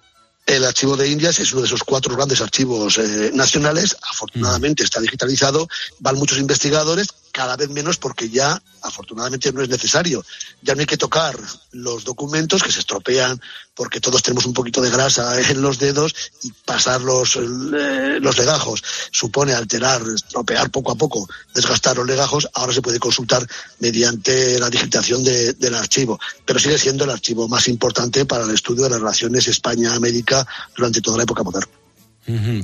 El 0.49 0.65
archivo 0.65 0.97
de 0.97 1.07
Indias 1.07 1.39
es 1.39 1.51
uno 1.51 1.61
de 1.61 1.67
esos 1.67 1.83
cuatro 1.83 2.15
grandes 2.15 2.41
archivos 2.41 2.97
eh, 2.97 3.29
nacionales. 3.35 3.95
Afortunadamente 4.01 4.83
está 4.83 4.99
digitalizado. 4.99 5.67
Van 5.99 6.15
muchos 6.15 6.39
investigadores, 6.39 7.09
cada 7.31 7.55
vez 7.55 7.69
menos 7.69 7.97
porque 7.97 8.31
ya, 8.31 8.59
afortunadamente, 8.81 9.53
no 9.53 9.61
es 9.61 9.69
necesario. 9.69 10.25
Ya 10.63 10.73
no 10.73 10.79
hay 10.79 10.87
que 10.87 10.97
tocar 10.97 11.37
los 11.73 12.03
documentos 12.03 12.63
que 12.63 12.71
se 12.71 12.79
estropean 12.79 13.39
porque 13.79 14.01
todos 14.01 14.21
tenemos 14.21 14.45
un 14.45 14.51
poquito 14.51 14.81
de 14.81 14.89
grasa 14.89 15.39
en 15.49 15.61
los 15.61 15.79
dedos 15.79 16.13
y 16.43 16.51
pasar 16.65 16.99
los, 16.99 17.37
eh, 17.37 18.19
los 18.19 18.37
legajos 18.37 18.83
supone 19.09 19.53
alterar, 19.53 20.01
estropear 20.13 20.69
poco 20.69 20.91
a 20.91 20.95
poco, 20.95 21.29
desgastar 21.55 21.95
los 21.95 22.05
legajos. 22.05 22.49
Ahora 22.55 22.73
se 22.73 22.81
puede 22.81 22.99
consultar 22.99 23.47
mediante 23.79 24.59
la 24.59 24.69
digitación 24.69 25.23
del 25.23 25.75
archivo, 25.75 26.19
pero 26.45 26.59
sigue 26.59 26.77
siendo 26.77 27.05
el 27.05 27.11
archivo 27.11 27.47
más 27.47 27.69
importante 27.69 28.25
para 28.25 28.43
el 28.43 28.51
estudio 28.51 28.83
de 28.83 28.89
las 28.89 28.99
relaciones 28.99 29.47
España-América 29.47 30.45
durante 30.75 30.99
toda 30.99 31.15
la 31.15 31.23
época 31.23 31.43
moderna. 31.43 31.71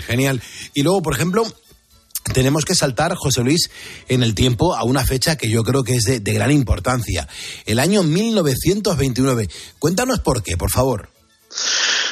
genial. 0.06 0.44
Y 0.74 0.84
luego, 0.84 1.02
por 1.02 1.14
ejemplo, 1.14 1.48
tenemos 2.34 2.66
que 2.66 2.76
saltar, 2.76 3.16
José 3.16 3.42
Luis, 3.42 3.70
en 4.08 4.24
el 4.24 4.34
tiempo 4.36 4.76
a 4.76 4.84
una 4.84 5.06
fecha 5.06 5.38
que 5.38 5.50
yo 5.50 5.64
creo 5.64 5.84
que 5.84 5.96
es 5.96 6.04
de, 6.04 6.20
gran 6.20 6.52
importancia. 6.52 7.28
El 7.66 7.80
año 7.80 8.04
1929. 8.04 9.50
Cuéntanos 9.80 10.20
por 10.20 10.44
qué, 10.44 10.58
por 10.58 10.70
favor. 10.72 11.10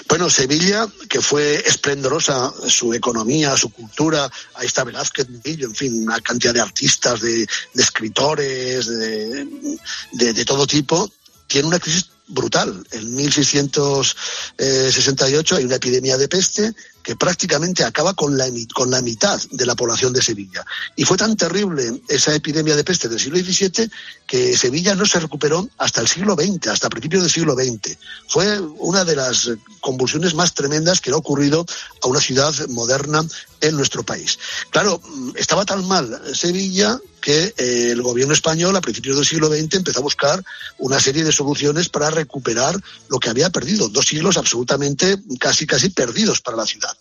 Bueno, 0.07 0.29
Sevilla, 0.29 0.87
que 1.09 1.19
fue 1.21 1.55
esplendorosa 1.65 2.53
su 2.67 2.93
economía, 2.93 3.57
su 3.57 3.71
cultura, 3.71 4.31
ahí 4.55 4.67
está 4.67 4.83
Velázquez, 4.83 5.27
en 5.43 5.75
fin, 5.75 6.03
una 6.03 6.19
cantidad 6.21 6.53
de 6.53 6.61
artistas, 6.61 7.19
de, 7.21 7.47
escritores, 7.75 8.87
de, 8.87 9.47
de, 10.11 10.45
todo 10.45 10.67
tipo, 10.67 11.11
tiene 11.47 11.67
una 11.67 11.79
crisis 11.79 12.11
brutal. 12.27 12.85
En 12.91 13.15
1668 13.15 15.55
hay 15.55 15.65
una 15.65 15.75
epidemia 15.75 16.17
de 16.17 16.27
peste, 16.27 16.75
que 17.03 17.15
prácticamente 17.15 17.83
acaba 17.83 18.13
con 18.13 18.37
la, 18.37 18.49
con 18.73 18.89
la 18.89 19.01
mitad 19.01 19.39
de 19.51 19.65
la 19.65 19.75
población 19.75 20.13
de 20.13 20.21
Sevilla. 20.21 20.65
Y 20.95 21.03
fue 21.03 21.17
tan 21.17 21.35
terrible 21.35 22.01
esa 22.07 22.33
epidemia 22.33 22.75
de 22.75 22.83
peste 22.83 23.09
del 23.09 23.19
siglo 23.19 23.37
XVII 23.37 23.91
que 24.25 24.57
Sevilla 24.57 24.95
no 24.95 25.05
se 25.05 25.19
recuperó 25.19 25.69
hasta 25.77 26.01
el 26.01 26.07
siglo 26.07 26.35
XX, 26.35 26.67
hasta 26.67 26.89
principios 26.89 27.23
del 27.23 27.31
siglo 27.31 27.55
XX. 27.55 27.97
Fue 28.29 28.59
una 28.59 29.03
de 29.03 29.15
las 29.15 29.49
convulsiones 29.81 30.33
más 30.33 30.53
tremendas 30.53 31.01
que 31.01 31.11
ha 31.11 31.17
ocurrido 31.17 31.65
a 32.01 32.07
una 32.07 32.21
ciudad 32.21 32.53
moderna 32.69 33.25
en 33.59 33.75
nuestro 33.75 34.03
país. 34.03 34.39
Claro, 34.71 35.01
estaba 35.35 35.65
tan 35.65 35.85
mal 35.87 36.21
Sevilla 36.33 36.99
que 37.23 37.53
eh, 37.57 37.91
el 37.91 38.01
gobierno 38.01 38.33
español 38.33 38.75
a 38.75 38.81
principios 38.81 39.15
del 39.15 39.25
siglo 39.25 39.47
XX 39.47 39.75
empezó 39.75 39.99
a 39.99 40.03
buscar 40.03 40.43
una 40.77 40.99
serie 40.99 41.23
de 41.23 41.31
soluciones 41.31 41.87
para 41.87 42.09
recuperar 42.09 42.75
lo 43.07 43.17
que 43.17 43.29
había 43.29 43.49
perdido, 43.49 43.87
dos 43.87 44.07
siglos 44.07 44.35
absolutamente 44.35 45.17
casi 45.39 45.65
casi 45.65 45.89
perdidos 45.89 46.41
para 46.41 46.57
la 46.57 46.65
ciudad. 46.65 46.95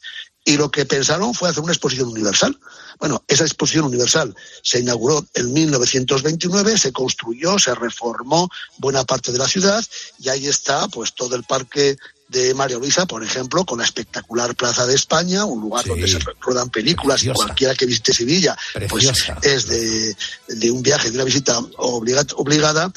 Y 0.44 0.56
lo 0.56 0.70
que 0.70 0.86
pensaron 0.86 1.34
fue 1.34 1.48
hacer 1.48 1.62
una 1.62 1.72
exposición 1.72 2.08
universal. 2.08 2.56
Bueno, 3.00 3.24
esa 3.26 3.42
exposición 3.42 3.86
universal 3.86 4.32
se 4.62 4.78
inauguró 4.78 5.26
en 5.34 5.52
1929, 5.52 6.78
se 6.78 6.92
construyó, 6.92 7.58
se 7.58 7.74
reformó 7.74 8.48
buena 8.78 9.02
parte 9.02 9.32
de 9.32 9.38
la 9.38 9.48
ciudad 9.48 9.84
y 10.20 10.28
ahí 10.28 10.46
está 10.46 10.86
pues 10.86 11.14
todo 11.14 11.34
el 11.34 11.42
parque 11.42 11.96
de 12.32 12.54
María 12.54 12.78
Luisa, 12.78 13.06
por 13.06 13.22
ejemplo, 13.22 13.64
con 13.64 13.78
la 13.78 13.84
espectacular 13.84 14.56
Plaza 14.56 14.86
de 14.86 14.94
España, 14.94 15.44
un 15.44 15.60
lugar 15.60 15.84
donde 15.86 16.08
se 16.08 16.18
ruedan 16.40 16.70
películas 16.70 17.22
y 17.22 17.28
cualquiera 17.28 17.74
que 17.74 17.86
visite 17.86 18.12
Sevilla, 18.12 18.56
pues 18.88 19.06
es 19.42 19.66
de, 19.66 20.16
de, 20.48 20.70
un 20.70 20.82
viaje, 20.82 21.10
de 21.10 21.16
una 21.16 21.24
visita 21.24 21.58
obligada 21.76 22.92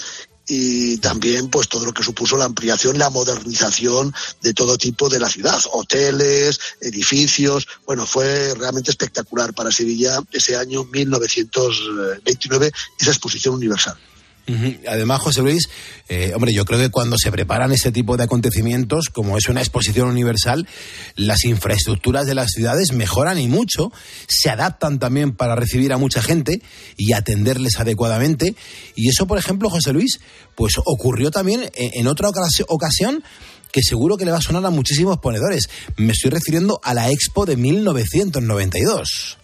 y 0.47 0.97
también 0.97 1.49
pues 1.49 1.67
todo 1.67 1.85
lo 1.85 1.93
que 1.93 2.03
supuso 2.03 2.37
la 2.37 2.45
ampliación, 2.45 2.97
la 2.97 3.09
modernización 3.09 4.13
de 4.41 4.53
todo 4.53 4.77
tipo 4.77 5.09
de 5.09 5.19
la 5.19 5.29
ciudad, 5.29 5.59
hoteles, 5.73 6.59
edificios, 6.81 7.67
bueno, 7.85 8.05
fue 8.05 8.53
realmente 8.55 8.91
espectacular 8.91 9.53
para 9.53 9.71
Sevilla 9.71 10.21
ese 10.31 10.55
año 10.55 10.85
1929 10.85 12.71
esa 12.99 13.11
exposición 13.11 13.55
universal. 13.55 13.97
Además, 14.87 15.21
José 15.21 15.41
Luis, 15.41 15.69
eh, 16.07 16.31
hombre, 16.35 16.53
yo 16.53 16.65
creo 16.65 16.79
que 16.79 16.89
cuando 16.89 17.17
se 17.17 17.31
preparan 17.31 17.71
ese 17.71 17.91
tipo 17.91 18.15
de 18.17 18.23
acontecimientos, 18.23 19.09
como 19.09 19.37
es 19.37 19.49
una 19.49 19.61
exposición 19.61 20.07
universal, 20.07 20.67
las 21.15 21.45
infraestructuras 21.45 22.25
de 22.25 22.35
las 22.35 22.51
ciudades 22.51 22.91
mejoran 22.91 23.39
y 23.39 23.47
mucho, 23.47 23.91
se 24.27 24.49
adaptan 24.49 24.99
también 24.99 25.35
para 25.35 25.55
recibir 25.55 25.93
a 25.93 25.97
mucha 25.97 26.21
gente 26.21 26.61
y 26.97 27.13
atenderles 27.13 27.79
adecuadamente. 27.79 28.55
Y 28.95 29.09
eso, 29.09 29.25
por 29.25 29.37
ejemplo, 29.37 29.69
José 29.69 29.93
Luis, 29.93 30.19
pues 30.55 30.73
ocurrió 30.85 31.31
también 31.31 31.69
en 31.73 32.07
otra 32.07 32.29
ocasión 32.29 33.23
que 33.71 33.81
seguro 33.83 34.15
que 34.15 34.23
le 34.23 34.31
va 34.31 34.37
a 34.37 34.41
sonar 34.41 34.65
a 34.65 34.69
muchísimos 34.69 35.17
ponedores. 35.17 35.69
Me 35.97 36.13
estoy 36.13 36.31
refiriendo 36.31 36.79
a 36.81 36.93
la 36.93 37.09
Expo 37.09 37.45
de 37.45 37.57
1992. 37.57 39.37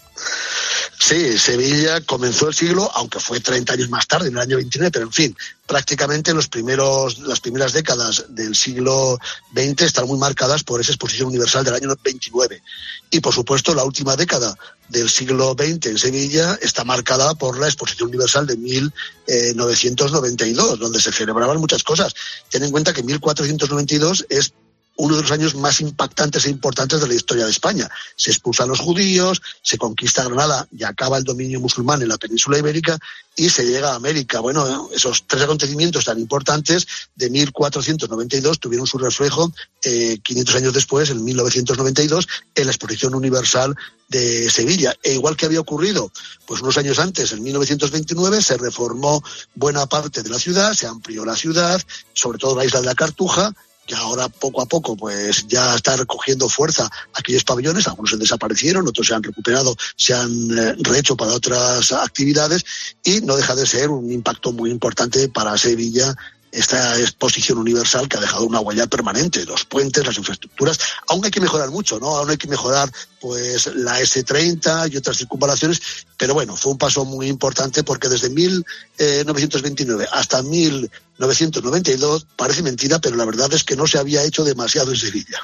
Sí, 1.03 1.35
Sevilla 1.39 1.99
comenzó 2.01 2.47
el 2.47 2.53
siglo, 2.53 2.87
aunque 2.93 3.19
fue 3.19 3.39
30 3.39 3.73
años 3.73 3.89
más 3.89 4.05
tarde, 4.05 4.27
en 4.27 4.33
el 4.33 4.39
año 4.39 4.57
29, 4.57 4.91
pero 4.91 5.07
en 5.07 5.11
fin, 5.11 5.35
prácticamente 5.65 6.31
los 6.31 6.47
primeros, 6.47 7.17
las 7.21 7.39
primeras 7.39 7.73
décadas 7.73 8.25
del 8.29 8.55
siglo 8.55 9.17
XX 9.51 9.81
están 9.81 10.05
muy 10.05 10.19
marcadas 10.19 10.63
por 10.63 10.79
esa 10.79 10.91
exposición 10.91 11.29
universal 11.29 11.65
del 11.65 11.73
año 11.73 11.87
29. 12.03 12.61
Y 13.09 13.19
por 13.19 13.33
supuesto, 13.33 13.73
la 13.73 13.83
última 13.83 14.15
década 14.15 14.55
del 14.89 15.09
siglo 15.09 15.55
XX 15.57 15.87
en 15.87 15.97
Sevilla 15.97 16.59
está 16.61 16.83
marcada 16.83 17.33
por 17.33 17.57
la 17.57 17.65
exposición 17.65 18.09
universal 18.09 18.45
de 18.45 18.57
1992, 18.57 20.77
donde 20.77 21.01
se 21.01 21.11
celebraban 21.11 21.57
muchas 21.57 21.81
cosas. 21.81 22.13
Ten 22.47 22.63
en 22.63 22.69
cuenta 22.69 22.93
que 22.93 23.01
1492 23.01 24.27
es 24.29 24.53
uno 25.01 25.15
de 25.15 25.23
los 25.23 25.31
años 25.31 25.55
más 25.55 25.81
impactantes 25.81 26.45
e 26.45 26.51
importantes 26.51 27.01
de 27.01 27.07
la 27.07 27.15
historia 27.15 27.45
de 27.45 27.51
España. 27.51 27.89
Se 28.15 28.29
expulsan 28.29 28.69
los 28.69 28.79
judíos, 28.79 29.41
se 29.63 29.79
conquista 29.79 30.23
Granada 30.25 30.67
y 30.71 30.83
acaba 30.83 31.17
el 31.17 31.23
dominio 31.23 31.59
musulmán 31.59 32.03
en 32.03 32.09
la 32.09 32.19
península 32.19 32.59
ibérica 32.59 32.99
y 33.35 33.49
se 33.49 33.65
llega 33.65 33.93
a 33.93 33.95
América. 33.95 34.41
Bueno, 34.41 34.89
esos 34.93 35.25
tres 35.25 35.41
acontecimientos 35.41 36.05
tan 36.05 36.19
importantes 36.19 36.85
de 37.15 37.31
1492 37.31 38.59
tuvieron 38.59 38.85
su 38.85 38.99
reflejo 38.99 39.51
eh, 39.83 40.19
500 40.21 40.55
años 40.55 40.73
después, 40.73 41.09
en 41.09 41.23
1992, 41.23 42.27
en 42.53 42.65
la 42.65 42.71
Exposición 42.71 43.15
Universal 43.15 43.75
de 44.07 44.51
Sevilla. 44.51 44.93
E 45.01 45.13
igual 45.13 45.35
que 45.35 45.47
había 45.47 45.61
ocurrido 45.61 46.11
pues 46.45 46.61
unos 46.61 46.77
años 46.77 46.99
antes, 46.99 47.31
en 47.31 47.41
1929, 47.41 48.43
se 48.43 48.57
reformó 48.57 49.23
buena 49.55 49.87
parte 49.87 50.21
de 50.21 50.29
la 50.29 50.37
ciudad, 50.37 50.73
se 50.73 50.85
amplió 50.85 51.25
la 51.25 51.35
ciudad, 51.35 51.81
sobre 52.13 52.37
todo 52.37 52.55
la 52.55 52.65
isla 52.65 52.81
de 52.81 52.85
la 52.85 52.95
Cartuja, 52.95 53.51
que 53.91 53.97
ahora 53.97 54.29
poco 54.29 54.61
a 54.61 54.65
poco 54.65 54.95
pues 54.95 55.45
ya 55.47 55.75
está 55.75 55.97
recogiendo 55.97 56.47
fuerza 56.47 56.89
aquellos 57.13 57.43
pabellones, 57.43 57.87
algunos 57.87 58.11
se 58.11 58.17
desaparecieron, 58.17 58.87
otros 58.87 59.05
se 59.05 59.13
han 59.13 59.21
recuperado, 59.21 59.75
se 59.97 60.13
han 60.13 60.57
eh, 60.57 60.75
rehecho 60.79 61.17
para 61.17 61.33
otras 61.33 61.91
actividades 61.91 62.63
y 63.03 63.19
no 63.19 63.35
deja 63.35 63.53
de 63.53 63.67
ser 63.67 63.89
un 63.89 64.09
impacto 64.09 64.53
muy 64.53 64.71
importante 64.71 65.27
para 65.27 65.57
Sevilla 65.57 66.15
esta 66.51 66.99
exposición 66.99 67.57
universal 67.57 68.07
que 68.09 68.17
ha 68.17 68.21
dejado 68.21 68.45
una 68.45 68.59
huella 68.59 68.87
permanente, 68.87 69.45
los 69.45 69.65
puentes, 69.65 70.05
las 70.05 70.17
infraestructuras. 70.17 70.77
Aún 71.07 71.23
hay 71.23 71.31
que 71.31 71.39
mejorar 71.39 71.69
mucho, 71.69 71.99
¿no? 71.99 72.17
Aún 72.17 72.29
hay 72.29 72.37
que 72.37 72.47
mejorar 72.47 72.91
pues 73.19 73.67
la 73.75 73.99
S30 73.99 74.91
y 74.91 74.97
otras 74.97 75.17
circunvalaciones, 75.17 75.81
pero 76.17 76.33
bueno, 76.33 76.57
fue 76.57 76.71
un 76.73 76.77
paso 76.77 77.05
muy 77.05 77.27
importante 77.27 77.83
porque 77.83 78.09
desde 78.09 78.29
1929 78.29 80.07
hasta 80.11 80.43
1992 80.43 82.27
parece 82.35 82.63
mentira, 82.63 82.99
pero 82.99 83.15
la 83.15 83.25
verdad 83.25 83.53
es 83.53 83.63
que 83.63 83.75
no 83.75 83.87
se 83.87 83.97
había 83.99 84.23
hecho 84.23 84.43
demasiado 84.43 84.91
en 84.91 84.97
Sevilla. 84.97 85.39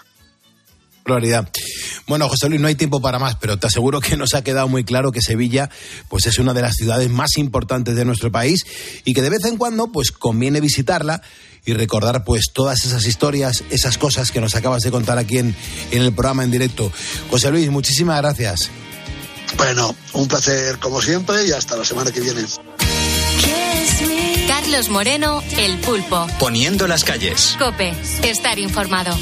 Claridad. 1.07 1.49
Bueno, 2.05 2.27
José 2.27 2.49
Luis, 2.49 2.59
no 2.59 2.67
hay 2.67 2.75
tiempo 2.75 3.01
para 3.01 3.17
más, 3.17 3.35
pero 3.35 3.57
te 3.57 3.67
aseguro 3.67 4.01
que 4.01 4.17
nos 4.17 4.33
ha 4.33 4.43
quedado 4.43 4.67
muy 4.67 4.83
claro 4.83 5.13
que 5.13 5.21
Sevilla 5.21 5.69
pues 6.09 6.25
es 6.25 6.37
una 6.37 6.53
de 6.53 6.61
las 6.61 6.75
ciudades 6.75 7.09
más 7.09 7.37
importantes 7.37 7.95
de 7.95 8.03
nuestro 8.03 8.29
país 8.29 8.65
y 9.05 9.13
que 9.13 9.21
de 9.21 9.29
vez 9.29 9.45
en 9.45 9.55
cuando 9.55 9.89
pues 9.89 10.11
conviene 10.11 10.59
visitarla 10.59 11.21
y 11.65 11.73
recordar 11.73 12.25
pues 12.25 12.51
todas 12.53 12.83
esas 12.83 13.05
historias, 13.05 13.63
esas 13.69 13.97
cosas 13.97 14.31
que 14.31 14.41
nos 14.41 14.55
acabas 14.55 14.83
de 14.83 14.91
contar 14.91 15.17
aquí 15.17 15.37
en, 15.37 15.55
en 15.91 16.01
el 16.01 16.11
programa 16.11 16.43
en 16.43 16.51
directo. 16.51 16.91
José 17.29 17.51
Luis, 17.51 17.69
muchísimas 17.69 18.21
gracias. 18.21 18.69
Bueno, 19.55 19.95
un 20.11 20.27
placer 20.27 20.77
como 20.79 21.01
siempre 21.01 21.47
y 21.47 21.53
hasta 21.53 21.77
la 21.77 21.85
semana 21.85 22.11
que 22.11 22.19
viene. 22.19 22.41
Carlos 24.47 24.89
Moreno, 24.89 25.41
El 25.57 25.77
Pulpo. 25.79 26.27
Poniendo 26.37 26.85
las 26.87 27.05
calles. 27.05 27.55
Cope, 27.57 27.93
estar 28.23 28.59
informado. 28.59 29.15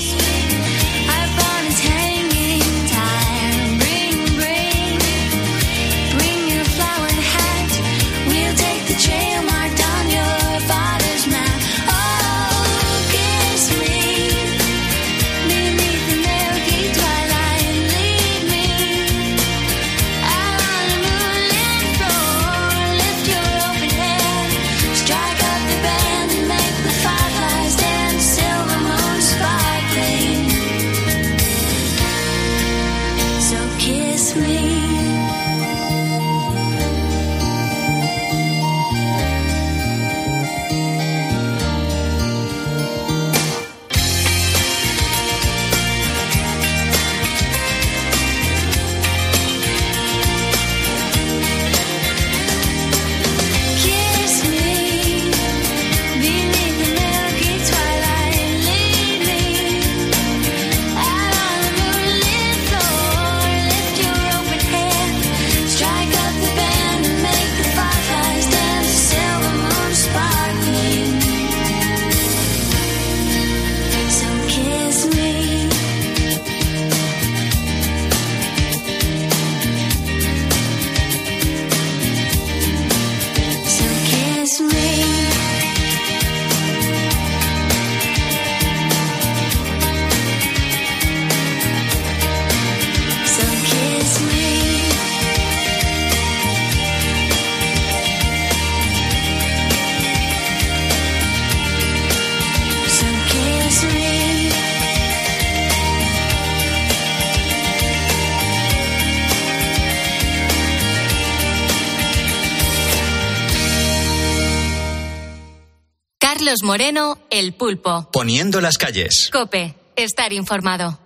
Carlos 116.46 116.62
Moreno, 116.62 117.18
El 117.32 117.56
Pulpo. 117.56 118.08
Poniendo 118.14 118.62
las 118.62 118.78
calles. 118.78 119.32
Cope, 119.34 119.74
estar 119.96 120.32
informado. 120.32 121.00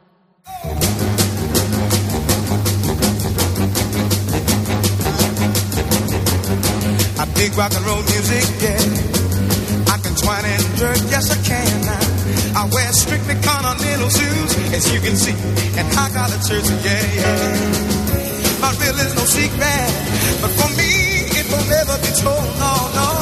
I 7.17 7.25
dig 7.35 7.55
rock 7.55 7.73
and 7.73 7.85
roll 7.85 8.03
music, 8.03 8.43
yeah. 8.59 8.75
I 9.87 9.97
can 10.03 10.13
twine 10.15 10.43
and 10.43 10.77
jerk, 10.77 10.99
yes 11.09 11.31
I 11.31 11.37
can. 11.47 11.87
I 12.57 12.65
wear 12.73 12.91
strictly 12.91 13.35
continental 13.35 14.09
shoes, 14.09 14.57
as 14.73 14.93
you 14.93 14.99
can 14.99 15.15
see, 15.15 15.35
and 15.79 15.87
high 15.95 16.11
collar 16.11 16.41
shirts, 16.43 16.69
yeah, 16.83 17.15
yeah. 17.15 18.59
My 18.59 18.75
real 18.75 18.99
is 18.99 19.15
no 19.15 19.23
secret, 19.23 19.91
but 20.41 20.51
for 20.51 20.69
me 20.75 21.31
it 21.31 21.47
will 21.49 21.65
never 21.69 21.97
be 22.03 22.11
told, 22.19 22.59
no, 22.59 22.91
no. 22.93 23.18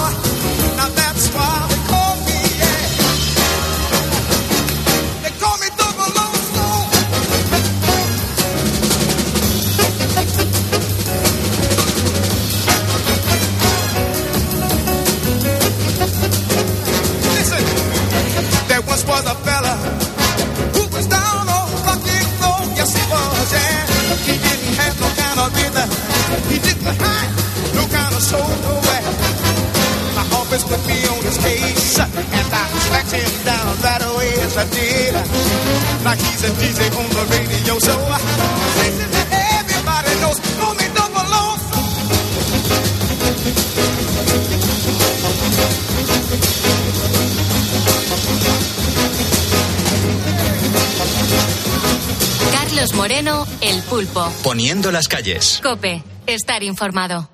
Poniendo 54.57 54.91
las 54.91 55.07
calles. 55.07 55.59
Cope, 55.61 56.01
estar 56.25 56.63
informado. 56.63 57.29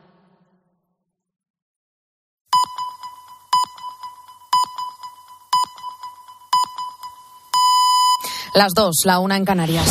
Las 8.53 8.73
dos, 8.75 9.03
la 9.05 9.19
una 9.19 9.37
en 9.37 9.45
Canarias. 9.45 9.81